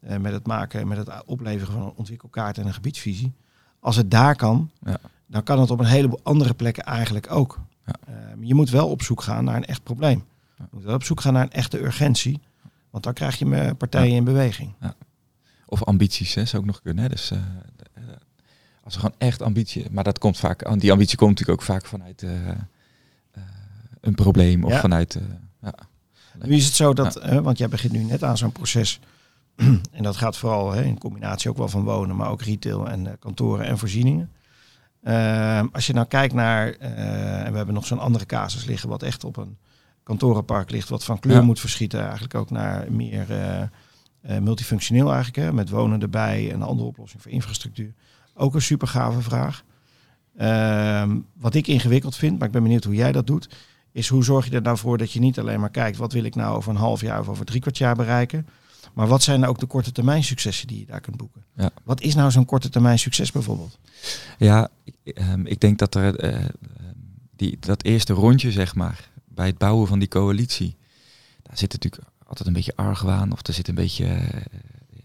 eh, 0.01 0.17
met 0.17 0.33
het 0.33 0.47
maken, 0.47 0.89
met 0.89 0.99
het 0.99 1.25
opleveren 1.25 1.73
van 1.73 1.83
een 1.83 1.93
ontwikkelkaart 1.97 2.59
en 2.59 2.67
een 2.67 2.75
gebiedsvisie. 2.75 3.33
Als 3.81 3.97
het 3.97 4.11
daar 4.11 4.37
kan, 4.37 4.71
ja. 4.83 4.99
dan 5.27 5.43
kan 5.43 5.61
het 5.61 5.71
op 5.71 5.79
een 5.79 5.87
heleboel 5.87 6.21
andere 6.23 6.55
plekken 6.55 6.85
eigenlijk 6.85 7.31
ook. 7.31 7.59
Ja. 7.87 7.95
Uh, 8.09 8.47
je 8.47 8.55
moet 8.55 8.71
wel 8.71 8.89
op 8.89 9.03
zoek 9.03 9.23
gaan 9.23 9.45
naar 9.45 9.57
een 9.57 9.65
echt 9.65 9.83
probleem. 9.83 10.25
Je 10.57 10.65
moet 10.71 10.85
wel 10.85 10.95
op 10.95 11.05
zoek 11.05 11.21
gaan 11.21 11.33
naar 11.33 11.43
een 11.43 11.53
echte 11.53 11.83
urgentie. 11.83 12.41
Want 12.91 13.05
dan 13.05 13.13
krijg 13.13 13.39
je 13.39 13.75
partijen 13.75 14.17
in 14.17 14.25
beweging. 14.25 14.75
Of 15.67 15.85
ambities, 15.85 16.35
hè, 16.35 16.45
zou 16.45 16.63
ook 16.63 16.69
nog 16.69 16.83
kunnen. 16.83 17.03
Hè? 17.03 17.11
Dus 17.11 17.31
uh, 17.31 17.39
als 18.83 18.95
er 18.95 19.01
gewoon 19.01 19.17
echt 19.19 19.43
ambitie, 19.43 19.91
maar 19.91 20.05
dat 20.05 20.19
komt 20.19 20.37
vaak, 20.37 20.81
die 20.81 20.93
ambitie 20.93 21.17
komt 21.17 21.31
natuurlijk 21.31 21.61
ook 21.61 21.67
vaak 21.67 21.87
vanuit 21.87 22.23
uh, 22.23 22.31
uh, 22.49 22.55
een 24.01 24.15
probleem 24.15 24.65
of 24.65 24.81
vanuit. 24.81 25.19
Ja. 25.63 25.75
Nu 26.43 26.55
is 26.55 26.65
het 26.65 26.75
zo 26.75 26.93
dat, 26.93 27.25
want 27.43 27.59
jij 27.59 27.69
begint 27.69 27.93
nu 27.93 28.03
net 28.03 28.25
aan 28.25 28.37
zo'n 28.37 28.53
proces. 28.53 29.01
en 29.97 30.03
dat 30.03 30.17
gaat 30.17 30.37
vooral 30.37 30.73
hè, 30.73 30.83
in 30.83 30.99
combinatie 30.99 31.51
ook 31.51 31.57
wel 31.57 31.69
van 31.69 31.85
wonen, 31.85 32.17
maar 32.17 32.31
ook 32.31 32.43
retail 32.43 32.89
en 32.89 33.19
kantoren 33.19 33.67
en 33.67 33.79
voorzieningen. 33.79 34.31
Ehm, 35.07 35.67
als 35.73 35.87
je 35.87 35.93
nou 35.93 36.07
kijkt 36.07 36.35
naar, 36.35 36.73
en 36.73 37.51
we 37.51 37.57
hebben 37.57 37.75
nog 37.75 37.87
zo'n 37.87 37.99
andere 37.99 38.27
casus 38.27 38.65
liggen, 38.65 38.89
wat 38.89 39.03
echt 39.03 39.25
op 39.25 39.37
een 39.37 39.57
kantorenpark 40.03 40.71
ligt, 40.71 40.89
wat 40.89 41.05
van 41.05 41.19
kleur 41.19 41.45
moet 41.45 41.61
verschieten, 41.61 42.01
eigenlijk 42.03 42.35
ook 42.35 42.51
naar 42.51 42.93
meer 42.93 43.27
multifunctioneel 44.41 45.13
eigenlijk, 45.13 45.37
hè, 45.37 45.53
met 45.53 45.71
wonen 45.71 46.01
erbij 46.01 46.49
en 46.49 46.55
een 46.55 46.63
andere 46.63 46.89
oplossing 46.89 47.23
voor 47.23 47.31
infrastructuur. 47.31 47.93
Ook 48.35 48.55
een 48.55 48.63
super 48.63 48.89
gave 48.89 49.21
vraag. 49.21 49.65
Ehm, 50.37 51.19
wat 51.35 51.55
ik 51.55 51.67
ingewikkeld 51.67 52.17
vind, 52.17 52.39
maar 52.39 52.47
ik 52.47 52.53
ben 52.53 52.63
benieuwd 52.63 52.85
hoe 52.85 52.95
jij 52.95 53.13
dat 53.13 53.27
doet, 53.27 53.49
is 53.93 54.09
hoe 54.09 54.25
zorg 54.25 54.45
je 54.45 54.57
er 54.57 54.63
nou 54.63 54.77
voor 54.77 54.99
dat 54.99 55.13
je 55.13 55.21
niet 55.21 55.39
alleen 55.39 55.61
maar 55.61 55.71
kijkt 55.71 55.97
wat 55.97 56.13
wil 56.13 56.25
ik 56.25 56.35
nou 56.35 56.57
over 56.57 56.71
een 56.71 56.77
half 56.77 57.01
jaar 57.01 57.21
of 57.21 57.29
over 57.29 57.45
drie 57.45 57.61
kwart 57.61 57.79
jaar 57.79 57.95
bereiken, 57.95 58.47
maar 58.97 59.07
wat 59.07 59.23
zijn 59.23 59.41
nou 59.41 59.53
ook 59.53 59.59
de 59.59 59.67
korte 59.67 59.93
termijn 59.93 60.25
successen 60.25 60.67
die 60.67 60.79
je 60.79 60.87
daar 60.87 61.01
kunt 61.01 61.17
boeken? 61.17 61.45
Ja. 61.57 61.71
Wat 61.85 62.01
is 62.01 62.15
nou 62.15 62.31
zo'n 62.31 62.45
korte 62.45 62.69
termijn 62.69 62.99
succes 62.99 63.33
bijvoorbeeld? 63.33 63.79
Ja, 64.39 64.69
ik, 64.85 65.19
um, 65.19 65.47
ik 65.47 65.61
denk 65.61 65.79
dat 65.79 65.95
er 65.95 66.35
uh, 66.35 66.45
die, 67.37 67.57
dat 67.61 67.83
eerste 67.83 68.13
rondje, 68.13 68.53
zeg 68.53 68.75
maar, 68.75 69.11
bij 69.25 69.47
het 69.47 69.59
bouwen 69.59 69.87
van 69.89 69.99
die 69.99 70.09
coalitie, 70.09 70.77
daar 71.43 71.59
zit 71.59 71.73
natuurlijk 71.73 72.03
altijd 72.27 72.49
een 72.49 72.55
beetje 72.55 72.77
argwaan 72.77 73.33
of 73.33 73.47
er 73.47 73.55
zit 73.55 73.69
een 73.69 73.75
beetje 73.75 74.05
uh, 74.05 74.41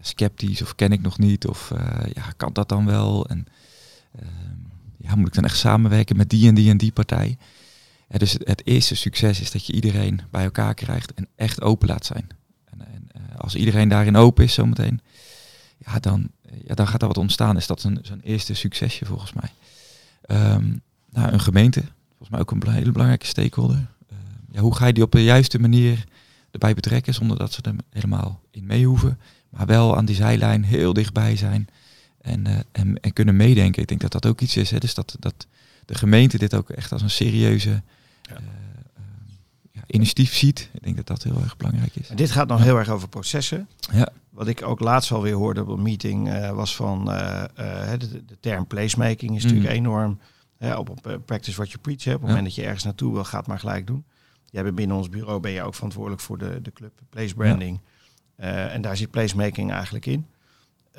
sceptisch 0.00 0.62
of 0.62 0.74
ken 0.74 0.92
ik 0.92 1.00
nog 1.00 1.18
niet 1.18 1.46
of 1.46 1.70
uh, 1.70 1.80
ja, 2.14 2.32
kan 2.36 2.52
dat 2.52 2.68
dan 2.68 2.86
wel? 2.86 3.26
En 3.26 3.46
uh, 4.20 4.26
ja, 4.96 5.14
moet 5.14 5.26
ik 5.26 5.34
dan 5.34 5.44
echt 5.44 5.58
samenwerken 5.58 6.16
met 6.16 6.30
die 6.30 6.48
en 6.48 6.54
die 6.54 6.70
en 6.70 6.76
die 6.76 6.92
partij? 6.92 7.36
Dus 8.08 8.32
het, 8.32 8.48
het, 8.48 8.66
eerste 8.66 8.94
succes 8.94 9.40
is 9.40 9.50
dat 9.50 9.66
je 9.66 9.72
iedereen 9.72 10.20
bij 10.30 10.44
elkaar 10.44 10.74
krijgt 10.74 11.14
en 11.14 11.28
echt 11.36 11.62
open 11.62 11.88
laat 11.88 12.06
zijn. 12.06 12.26
Uh, 13.32 13.38
als 13.38 13.54
iedereen 13.54 13.88
daarin 13.88 14.16
open 14.16 14.44
is 14.44 14.54
zometeen, 14.54 15.00
ja, 15.78 15.98
dan, 15.98 16.28
ja, 16.66 16.74
dan 16.74 16.86
gaat 16.88 17.02
er 17.02 17.08
wat 17.08 17.18
ontstaan. 17.18 17.56
Is 17.56 17.66
dat 17.66 17.80
zo'n 17.80 18.20
eerste 18.22 18.54
succesje 18.54 19.04
volgens 19.04 19.32
mij. 19.32 19.50
Um, 20.54 20.82
nou, 21.10 21.32
een 21.32 21.40
gemeente, 21.40 21.80
volgens 22.08 22.28
mij 22.30 22.40
ook 22.40 22.50
een 22.50 22.68
hele 22.68 22.92
belangrijke 22.92 23.26
stakeholder. 23.26 23.86
ja, 24.50 24.60
hoe 24.60 24.74
ga 24.74 24.86
je 24.86 24.92
die 24.92 25.02
op 25.02 25.12
de 25.12 25.24
juiste 25.24 25.58
manier 25.58 26.04
erbij 26.50 26.74
betrekken 26.74 27.14
zonder 27.14 27.38
dat 27.38 27.52
ze 27.52 27.62
er 27.62 27.74
helemaal 27.90 28.40
in 28.50 28.66
mee 28.66 28.86
hoeven? 28.86 29.18
maar 29.52 29.66
wel 29.66 29.96
aan 29.96 30.04
die 30.04 30.16
zijlijn 30.16 30.64
heel 30.64 30.92
dichtbij 30.92 31.36
zijn 31.36 31.68
en, 32.20 32.48
uh, 32.48 32.58
en, 32.72 33.00
en, 33.00 33.12
kunnen 33.12 33.36
meedenken. 33.36 33.82
Ik 33.82 33.88
denk 33.88 34.00
dat 34.00 34.12
dat 34.12 34.26
ook 34.26 34.40
iets 34.40 34.56
is. 34.56 34.70
Hè? 34.70 34.78
Dus 34.78 34.94
dat, 34.94 35.16
dat 35.18 35.46
de 35.84 35.94
gemeente 35.94 36.38
dit 36.38 36.54
ook 36.54 36.70
echt 36.70 36.92
als 36.92 37.02
een 37.02 37.10
serieuze 37.10 37.82
ja. 38.22 38.32
Uh, 38.32 38.38
ja, 39.72 39.80
initiatief 39.86 40.34
ziet. 40.34 40.70
Ik 40.72 40.82
denk 40.82 40.96
dat 40.96 41.06
dat 41.06 41.22
heel 41.22 41.40
erg 41.42 41.56
belangrijk 41.56 41.96
is. 41.96 42.08
En 42.08 42.16
dit 42.16 42.30
gaat 42.30 42.48
nog 42.48 42.62
heel 42.62 42.78
erg 42.78 42.88
over 42.88 43.08
processen. 43.08 43.68
Ja. 43.92 44.08
Wat 44.30 44.46
ik 44.46 44.62
ook 44.62 44.80
laatst 44.80 45.12
alweer 45.12 45.34
hoorde 45.34 45.60
op 45.60 45.68
een 45.68 45.82
meeting 45.82 46.28
uh, 46.28 46.50
was 46.50 46.76
van 46.76 47.04
de, 47.04 47.98
de, 47.98 48.36
term 48.40 48.66
placemaking 48.66 49.36
is 49.36 49.42
natuurlijk 49.42 49.70
mm. 49.70 49.76
enorm. 49.76 50.18
op, 50.76 50.88
op 50.88 51.20
practice 51.24 51.56
what 51.56 51.70
you 51.70 51.82
preach. 51.82 52.04
Hè. 52.04 52.14
Op 52.14 52.20
het 52.20 52.28
moment 52.28 52.44
dat 52.44 52.54
je 52.54 52.62
ergens 52.62 52.84
naartoe 52.84 53.12
wil, 53.12 53.24
gaat 53.24 53.46
maar 53.46 53.58
gelijk 53.58 53.86
doen. 53.86 54.04
Jij 54.50 54.62
bent 54.62 54.74
binnen 54.74 54.96
ons 54.96 55.08
bureau 55.08 55.40
ben 55.40 55.50
je 55.50 55.62
ook 55.62 55.74
verantwoordelijk 55.74 56.22
voor 56.22 56.38
de, 56.38 56.58
de 56.62 56.72
club 56.72 56.92
place 57.10 57.34
branding. 57.34 57.80
En 58.36 58.82
daar 58.82 58.96
zit 58.96 59.10
placemaking 59.10 59.72
eigenlijk 59.72 60.06
in. 60.06 60.26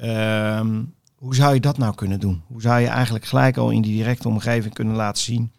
Um, 0.04 0.94
hoe 1.24 1.36
zou 1.36 1.54
je 1.54 1.60
dat 1.60 1.78
nou 1.78 1.96
kunnen 1.96 2.20
doen? 2.20 2.42
Hoe 2.48 2.62
zou 2.62 2.80
je 2.80 2.88
eigenlijk 2.88 3.26
gelijk 3.26 3.58
al 3.58 3.70
in 3.70 3.82
die 3.82 3.96
directe 3.96 4.28
omgeving 4.28 4.74
kunnen 4.74 4.96
laten 4.96 5.24
zien 5.24 5.52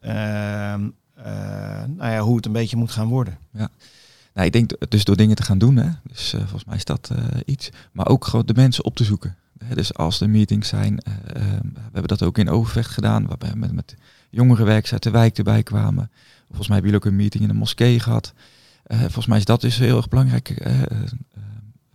ja. 0.00 0.74
uh, 0.74 0.86
nou 1.86 2.12
ja, 2.12 2.20
hoe 2.20 2.36
het 2.36 2.46
een 2.46 2.52
beetje 2.52 2.76
moet 2.76 2.90
gaan 2.90 3.08
worden? 3.08 3.38
Ja. 3.52 3.68
Nou, 4.34 4.46
ik 4.46 4.52
denk 4.52 4.90
dus 4.90 5.04
door 5.04 5.16
dingen 5.16 5.36
te 5.36 5.42
gaan 5.42 5.58
doen, 5.58 5.76
hè. 5.76 5.90
dus 6.02 6.34
uh, 6.34 6.40
volgens 6.40 6.64
mij 6.64 6.76
is 6.76 6.84
dat 6.84 7.10
iets. 7.44 7.70
Maar 7.92 8.08
ook 8.08 8.24
gewoon 8.24 8.46
de 8.46 8.54
mensen 8.54 8.84
op 8.84 8.96
te 8.96 9.04
zoeken. 9.04 9.36
Dus 9.74 9.94
als 9.94 10.20
er 10.20 10.30
meetings 10.30 10.68
zijn, 10.68 10.98
ehm, 10.98 11.62
we 11.62 11.80
hebben 11.82 12.08
dat 12.08 12.22
ook 12.22 12.38
in 12.38 12.50
Overvecht 12.50 12.90
gedaan, 12.90 13.26
waarbij 13.26 13.50
we 13.50 13.56
met, 13.56 13.72
met 13.72 13.94
jongerenwerkers 14.30 14.92
uit 14.92 15.02
de 15.02 15.10
wijk 15.10 15.38
erbij 15.38 15.62
kwamen. 15.62 16.10
Volgens 16.46 16.68
mij 16.68 16.76
hebben 16.76 16.92
jullie 16.92 17.06
ook 17.06 17.12
een 17.12 17.16
meeting 17.16 17.44
in 17.44 17.50
een 17.50 17.56
moskee 17.56 18.00
gehad. 18.00 18.32
Uh, 18.86 18.98
volgens 18.98 19.26
mij 19.26 19.38
is 19.38 19.44
dat 19.44 19.60
dus 19.60 19.78
heel 19.78 19.96
erg 19.96 20.08
belangrijk. 20.08 20.66
Uh, 20.66 20.82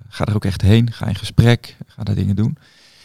ga 0.09 0.25
er 0.25 0.35
ook 0.35 0.45
echt 0.45 0.61
heen, 0.61 0.91
ga 0.91 1.05
in 1.05 1.15
gesprek, 1.15 1.77
ga 1.87 2.03
daar 2.03 2.15
dingen 2.15 2.35
doen. 2.35 2.57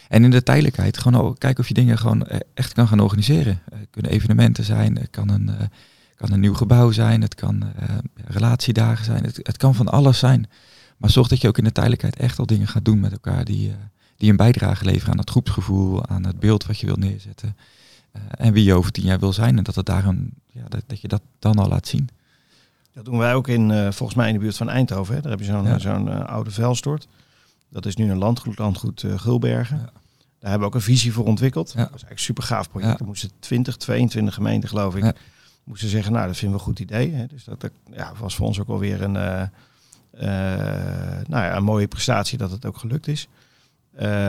En 0.09 0.23
in 0.23 0.29
de 0.29 0.43
tijdelijkheid 0.43 0.97
gewoon 0.97 1.37
kijken 1.37 1.59
of 1.59 1.67
je 1.67 1.73
dingen 1.73 1.97
gewoon 1.97 2.27
echt 2.53 2.73
kan 2.73 2.87
gaan 2.87 2.99
organiseren. 2.99 3.61
Kunnen 3.89 4.11
evenementen 4.11 4.63
zijn, 4.63 5.07
kan 5.09 5.29
een, 5.29 5.51
kan 6.15 6.31
een 6.31 6.39
nieuw 6.39 6.53
gebouw 6.53 6.91
zijn, 6.91 7.21
het 7.21 7.35
kan 7.35 7.63
relatiedagen 8.25 9.05
zijn, 9.05 9.23
het, 9.23 9.39
het, 9.43 9.57
kan 9.57 9.75
van 9.75 9.87
alles 9.87 10.19
zijn. 10.19 10.49
Maar 10.97 11.09
zorg 11.09 11.27
dat 11.27 11.41
je 11.41 11.47
ook 11.47 11.57
in 11.57 11.63
de 11.63 11.71
tijdelijkheid 11.71 12.15
echt 12.15 12.39
al 12.39 12.45
dingen 12.45 12.67
gaat 12.67 12.85
doen 12.85 12.99
met 12.99 13.11
elkaar 13.11 13.45
die, 13.45 13.75
die 14.17 14.29
een 14.29 14.35
bijdrage 14.35 14.85
leveren 14.85 15.11
aan 15.11 15.19
het 15.19 15.29
groepsgevoel, 15.29 16.07
aan 16.07 16.25
het 16.25 16.39
beeld 16.39 16.65
wat 16.65 16.79
je 16.79 16.85
wil 16.85 16.95
neerzetten. 16.95 17.57
en 18.29 18.53
wie 18.53 18.63
je 18.63 18.73
over 18.73 18.91
tien 18.91 19.05
jaar 19.05 19.19
wil 19.19 19.33
zijn 19.33 19.57
en 19.57 19.63
dat, 19.63 19.75
het 19.75 19.85
daar 19.85 20.05
een, 20.05 20.33
ja, 20.51 20.63
dat, 20.69 20.83
dat 20.87 21.01
je 21.01 21.07
dat 21.07 21.21
dan 21.39 21.59
al 21.59 21.67
laat 21.67 21.87
zien. 21.87 22.09
Dat 22.93 23.05
doen 23.05 23.17
wij 23.17 23.33
ook 23.33 23.47
in, 23.47 23.69
uh, 23.69 23.91
volgens 23.91 24.17
mij 24.17 24.27
in 24.27 24.33
de 24.33 24.39
buurt 24.39 24.57
van 24.57 24.69
Eindhoven. 24.69 25.15
Hè. 25.15 25.21
Daar 25.21 25.31
heb 25.31 25.39
je 25.39 25.45
zo'n 25.45 25.79
zo'n 25.79 26.07
uh, 26.07 26.25
oude 26.25 26.51
vuilstort. 26.51 27.07
Dat 27.69 27.85
is 27.85 27.95
nu 27.95 28.11
een 28.11 28.17
landgoed, 28.17 28.57
landgoed 28.57 29.03
uh, 29.03 29.19
Gulbergen. 29.19 29.77
Ja. 29.77 29.83
Daar 30.39 30.51
hebben 30.51 30.59
we 30.59 30.65
ook 30.65 30.75
een 30.75 30.93
visie 30.93 31.13
voor 31.13 31.25
ontwikkeld. 31.25 31.67
Ja. 31.67 31.73
Dat 31.73 31.85
is 31.85 31.89
eigenlijk 31.89 32.19
een 32.19 32.25
super 32.25 32.43
gaaf 32.43 32.69
project. 32.69 32.99
Er 32.99 33.05
moesten 33.05 33.31
20, 33.39 33.77
22 33.77 34.33
gemeenten, 34.33 34.69
geloof 34.69 34.95
ik, 34.95 35.15
moesten 35.63 35.89
zeggen, 35.89 36.13
nou, 36.13 36.27
dat 36.27 36.37
vinden 36.37 36.57
we 36.57 36.63
een 36.63 36.69
goed 36.69 36.79
idee. 36.79 37.11
Hè. 37.11 37.25
Dus 37.25 37.43
dat 37.43 37.69
ja, 37.91 38.11
was 38.19 38.35
voor 38.35 38.47
ons 38.47 38.59
ook 38.59 38.69
alweer 38.69 39.01
een, 39.01 39.11
nou 39.11 39.49
ja, 41.27 41.55
een 41.55 41.63
mooie 41.63 41.87
prestatie 41.87 42.37
dat 42.37 42.51
het 42.51 42.65
ook 42.65 42.77
gelukt 42.77 43.07
is. 43.07 43.27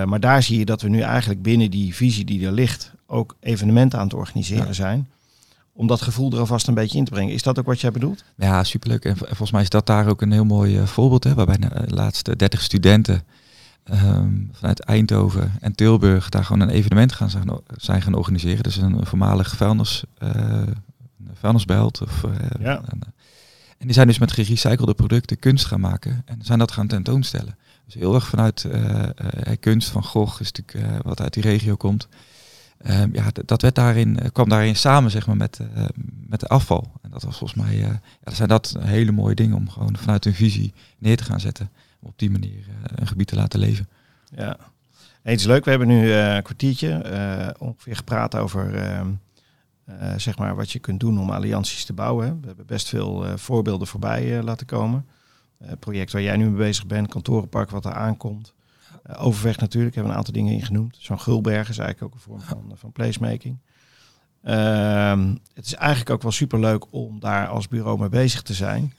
maar 0.04 0.20
daar 0.20 0.42
zie 0.42 0.58
je 0.58 0.64
dat 0.64 0.82
we 0.82 0.88
nu 0.88 1.00
eigenlijk 1.00 1.42
binnen 1.42 1.70
die 1.70 1.94
visie 1.94 2.24
die 2.24 2.46
er 2.46 2.52
ligt, 2.52 2.92
ook 3.06 3.36
evenementen 3.40 3.98
aan 3.98 4.04
het 4.04 4.14
organiseren 4.14 4.74
zijn 4.74 5.08
om 5.74 5.86
dat 5.86 6.02
gevoel 6.02 6.32
er 6.32 6.38
alvast 6.38 6.68
een 6.68 6.74
beetje 6.74 6.98
in 6.98 7.04
te 7.04 7.10
brengen. 7.10 7.34
Is 7.34 7.42
dat 7.42 7.58
ook 7.58 7.66
wat 7.66 7.80
jij 7.80 7.90
bedoelt? 7.90 8.24
Ja, 8.36 8.64
superleuk. 8.64 9.04
En 9.04 9.16
volgens 9.16 9.50
mij 9.50 9.62
is 9.62 9.68
dat 9.68 9.86
daar 9.86 10.08
ook 10.08 10.22
een 10.22 10.32
heel 10.32 10.44
mooi 10.44 10.86
voorbeeld. 10.86 11.24
Hè, 11.24 11.34
waarbij 11.34 11.56
de 11.56 11.68
laatste 11.88 12.36
30 12.36 12.62
studenten 12.62 13.22
ehm, 13.84 14.32
vanuit 14.52 14.80
Eindhoven 14.80 15.52
en 15.60 15.74
Tilburg 15.74 16.28
daar 16.28 16.44
gewoon 16.44 16.60
een 16.60 16.74
evenement 16.74 17.12
gaan 17.12 17.30
zijn, 17.30 17.50
zijn 17.76 18.02
gaan 18.02 18.14
organiseren. 18.14 18.62
Dus 18.62 18.76
een, 18.76 19.06
voormalig 19.06 19.56
vuilnis, 19.56 20.04
uh, 20.22 20.62
vuilnisbelt. 21.34 22.02
Of, 22.02 22.24
ja. 22.60 22.82
en 23.78 23.86
die 23.86 23.92
zijn 23.92 24.06
dus 24.06 24.18
met 24.18 24.32
gerecyclede 24.32 24.94
producten 24.94 25.38
kunst 25.38 25.64
gaan 25.64 25.80
maken 25.80 26.22
en 26.24 26.38
zijn 26.42 26.58
dat 26.58 26.72
gaan 26.72 26.86
tentoonstellen. 26.86 27.56
Dus 27.84 27.94
heel 27.94 28.14
erg 28.14 28.26
vanuit 28.26 28.66
kunst 29.60 29.88
van 29.88 30.04
Gogh 30.04 30.40
is 30.40 30.52
natuurlijk 30.52 31.02
wat 31.04 31.20
uit 31.20 31.34
die 31.34 31.42
regio 31.42 31.76
komt. 31.76 32.08
Ehm, 32.78 33.08
ja, 33.12 33.24
dat 33.44 33.62
werd 33.62 33.74
daarin, 33.74 34.18
kwam 34.32 34.48
daarin 34.48 34.76
samen 34.76 35.10
zeg 35.10 35.26
maar, 35.26 35.36
met, 35.36 35.60
met 36.28 36.40
de 36.40 36.48
afval. 36.48 36.92
En 37.02 37.10
dat 37.10 37.22
was 37.22 37.36
volgens 37.36 37.64
mij, 37.64 37.76
ja, 37.76 38.00
zijn 38.32 38.48
dat 38.48 38.76
hele 38.80 39.12
mooie 39.12 39.34
dingen 39.34 39.56
om 39.56 39.70
gewoon 39.70 39.96
vanuit 39.96 40.24
hun 40.24 40.34
visie 40.34 40.72
neer 40.98 41.16
te 41.16 41.24
gaan 41.24 41.40
zetten 41.40 41.70
op 42.00 42.18
die 42.18 42.30
manier 42.30 42.64
eh, 42.68 42.92
een 42.94 43.06
gebied 43.06 43.26
te 43.26 43.36
laten 43.36 43.60
leven. 43.60 43.88
Ja, 44.36 44.56
eens 45.22 45.44
leuk. 45.44 45.64
We 45.64 45.70
hebben 45.70 45.88
nu 45.88 46.12
eh, 46.12 46.34
een 46.34 46.42
kwartiertje 46.42 47.54
ongeveer 47.58 47.96
gepraat 47.96 48.36
over 48.36 48.74
ehm, 48.74 49.08
zeg 50.16 50.38
maar 50.38 50.56
wat 50.56 50.70
je 50.70 50.78
kunt 50.78 51.00
doen 51.00 51.20
om 51.20 51.30
allianties 51.30 51.84
te 51.84 51.92
bouwen. 51.92 52.40
We 52.40 52.46
hebben 52.46 52.66
best 52.66 52.88
veel 52.88 53.38
voorbeelden 53.38 53.86
voorbij 53.86 54.42
laten 54.42 54.66
komen. 54.66 55.06
Het 55.58 55.80
project 55.80 56.12
waar 56.12 56.22
jij 56.22 56.36
nu 56.36 56.44
mee 56.44 56.56
bezig 56.56 56.86
bent, 56.86 57.08
kantorenpark 57.08 57.70
wat 57.70 57.84
er 57.84 57.92
aankomt. 57.92 58.54
Overweg 59.18 59.58
natuurlijk, 59.58 59.94
hebben 59.94 60.12
we 60.12 60.18
een 60.18 60.24
aantal 60.24 60.42
dingen 60.42 60.54
ingenoemd. 60.54 60.96
Zo'n 61.00 61.20
Gulberg 61.20 61.68
is 61.68 61.78
eigenlijk 61.78 62.02
ook 62.02 62.14
een 62.14 62.26
vorm 62.26 62.40
van, 62.40 62.72
van 62.74 62.92
placemaking. 62.92 63.58
Ehm, 64.42 65.34
het 65.54 65.66
is 65.66 65.74
eigenlijk 65.74 66.10
ook 66.10 66.22
wel 66.22 66.32
superleuk 66.32 66.84
om 66.90 67.20
daar 67.20 67.48
als 67.48 67.68
bureau 67.68 67.98
mee 67.98 68.08
bezig 68.08 68.42
te 68.42 68.54
zijn. 68.54 68.92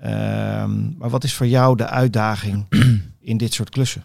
Ehm, 0.00 0.96
maar 0.98 1.10
wat 1.10 1.24
is 1.24 1.34
voor 1.34 1.46
jou 1.46 1.76
de 1.76 1.88
uitdaging 1.88 2.66
in 3.20 3.36
dit 3.36 3.52
soort 3.52 3.68
klussen? 3.68 4.02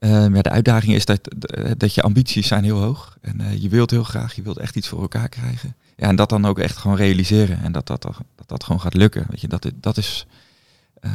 Um, 0.00 0.34
ja, 0.34 0.42
de 0.42 0.50
uitdaging 0.50 0.94
is 0.94 1.04
dat, 1.04 1.20
dat 1.76 1.94
je 1.94 2.02
ambities 2.02 2.46
zijn 2.46 2.64
heel 2.64 2.80
hoog. 2.80 3.18
En 3.20 3.40
uh, 3.40 3.62
je 3.62 3.68
wilt 3.68 3.90
heel 3.90 4.04
graag, 4.04 4.34
je 4.34 4.42
wilt 4.42 4.58
echt 4.58 4.76
iets 4.76 4.88
voor 4.88 5.00
elkaar 5.00 5.28
krijgen. 5.28 5.76
Ja, 5.96 6.08
en 6.08 6.16
dat 6.16 6.28
dan 6.28 6.44
ook 6.46 6.58
echt 6.58 6.76
gewoon 6.76 6.96
realiseren. 6.96 7.62
En 7.62 7.72
dat 7.72 7.86
dat, 7.86 8.02
dat, 8.02 8.16
dat 8.46 8.64
gewoon 8.64 8.80
gaat 8.80 8.94
lukken. 8.94 9.26
Weet 9.28 9.40
je, 9.40 9.48
dat, 9.48 9.70
dat 9.74 9.96
is 9.96 10.26
uh, 11.02 11.12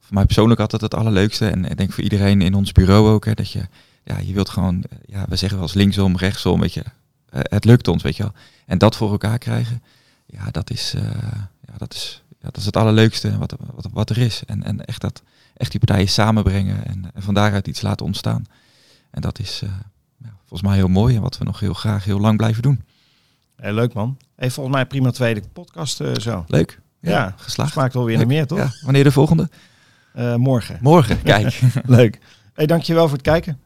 voor 0.00 0.14
mij 0.14 0.24
persoonlijk 0.24 0.60
altijd 0.60 0.82
het 0.82 0.94
allerleukste. 0.94 1.48
En 1.48 1.64
ik 1.64 1.76
denk 1.76 1.92
voor 1.92 2.04
iedereen 2.04 2.42
in 2.42 2.54
ons 2.54 2.72
bureau 2.72 3.08
ook. 3.08 3.24
Hè, 3.24 3.34
dat 3.34 3.50
je, 3.50 3.68
ja, 4.04 4.18
je 4.18 4.32
wilt 4.32 4.48
gewoon, 4.48 4.84
ja, 5.06 5.24
we 5.28 5.36
zeggen 5.36 5.58
wel 5.58 5.66
eens 5.66 5.76
linksom, 5.76 6.16
rechtsom, 6.16 6.60
weet 6.60 6.74
je. 6.74 6.84
Het 7.30 7.64
lukt 7.64 7.88
ons, 7.88 8.02
weet 8.02 8.16
je 8.16 8.22
wel. 8.22 8.32
En 8.66 8.78
dat 8.78 8.96
voor 8.96 9.10
elkaar 9.10 9.38
krijgen, 9.38 9.82
ja, 10.26 10.50
dat 10.50 10.70
is, 10.70 10.94
ja, 11.66 11.74
dat 11.76 11.94
is 11.94 12.22
ja, 12.40 12.46
dat 12.46 12.56
is 12.56 12.64
het 12.64 12.76
allerleukste 12.76 13.38
wat, 13.38 13.56
wat, 13.74 13.88
wat 13.92 14.10
er 14.10 14.18
is. 14.18 14.42
En, 14.46 14.62
en 14.62 14.84
echt, 14.84 15.00
dat, 15.00 15.22
echt 15.58 15.70
die 15.70 15.80
partijen 15.80 16.08
samenbrengen 16.08 16.86
en, 16.86 17.10
en 17.14 17.22
van 17.22 17.34
daaruit 17.34 17.66
iets 17.66 17.82
laten 17.82 18.06
ontstaan. 18.06 18.44
En 19.10 19.20
dat 19.20 19.38
is 19.38 19.60
uh, 19.64 19.70
ja, 20.16 20.30
volgens 20.38 20.62
mij 20.62 20.76
heel 20.76 20.88
mooi 20.88 21.16
en 21.16 21.22
wat 21.22 21.38
we 21.38 21.44
nog 21.44 21.60
heel 21.60 21.74
graag 21.74 22.04
heel 22.04 22.20
lang 22.20 22.36
blijven 22.36 22.62
doen. 22.62 22.82
Hey, 23.56 23.72
leuk 23.72 23.92
man. 23.92 24.16
Hey, 24.36 24.50
volgens 24.50 24.76
mij 24.76 24.86
prima 24.86 25.10
tweede 25.10 25.42
podcast 25.52 26.00
uh, 26.00 26.14
zo. 26.14 26.44
Leuk. 26.48 26.80
Ja, 27.00 27.10
ja 27.10 27.34
geslaagd. 27.36 27.72
Smaakt 27.72 27.94
wel 27.94 28.04
weer 28.04 28.16
naar 28.16 28.26
meer, 28.26 28.46
toch? 28.46 28.58
Ja. 28.58 28.70
Wanneer 28.82 29.04
de 29.04 29.12
volgende? 29.12 29.48
Uh, 30.16 30.34
morgen. 30.34 30.78
Morgen, 30.80 31.22
kijk. 31.22 31.60
leuk. 31.84 32.18
Hey, 32.54 32.66
dankjewel 32.66 33.04
voor 33.04 33.16
het 33.16 33.26
kijken. 33.26 33.60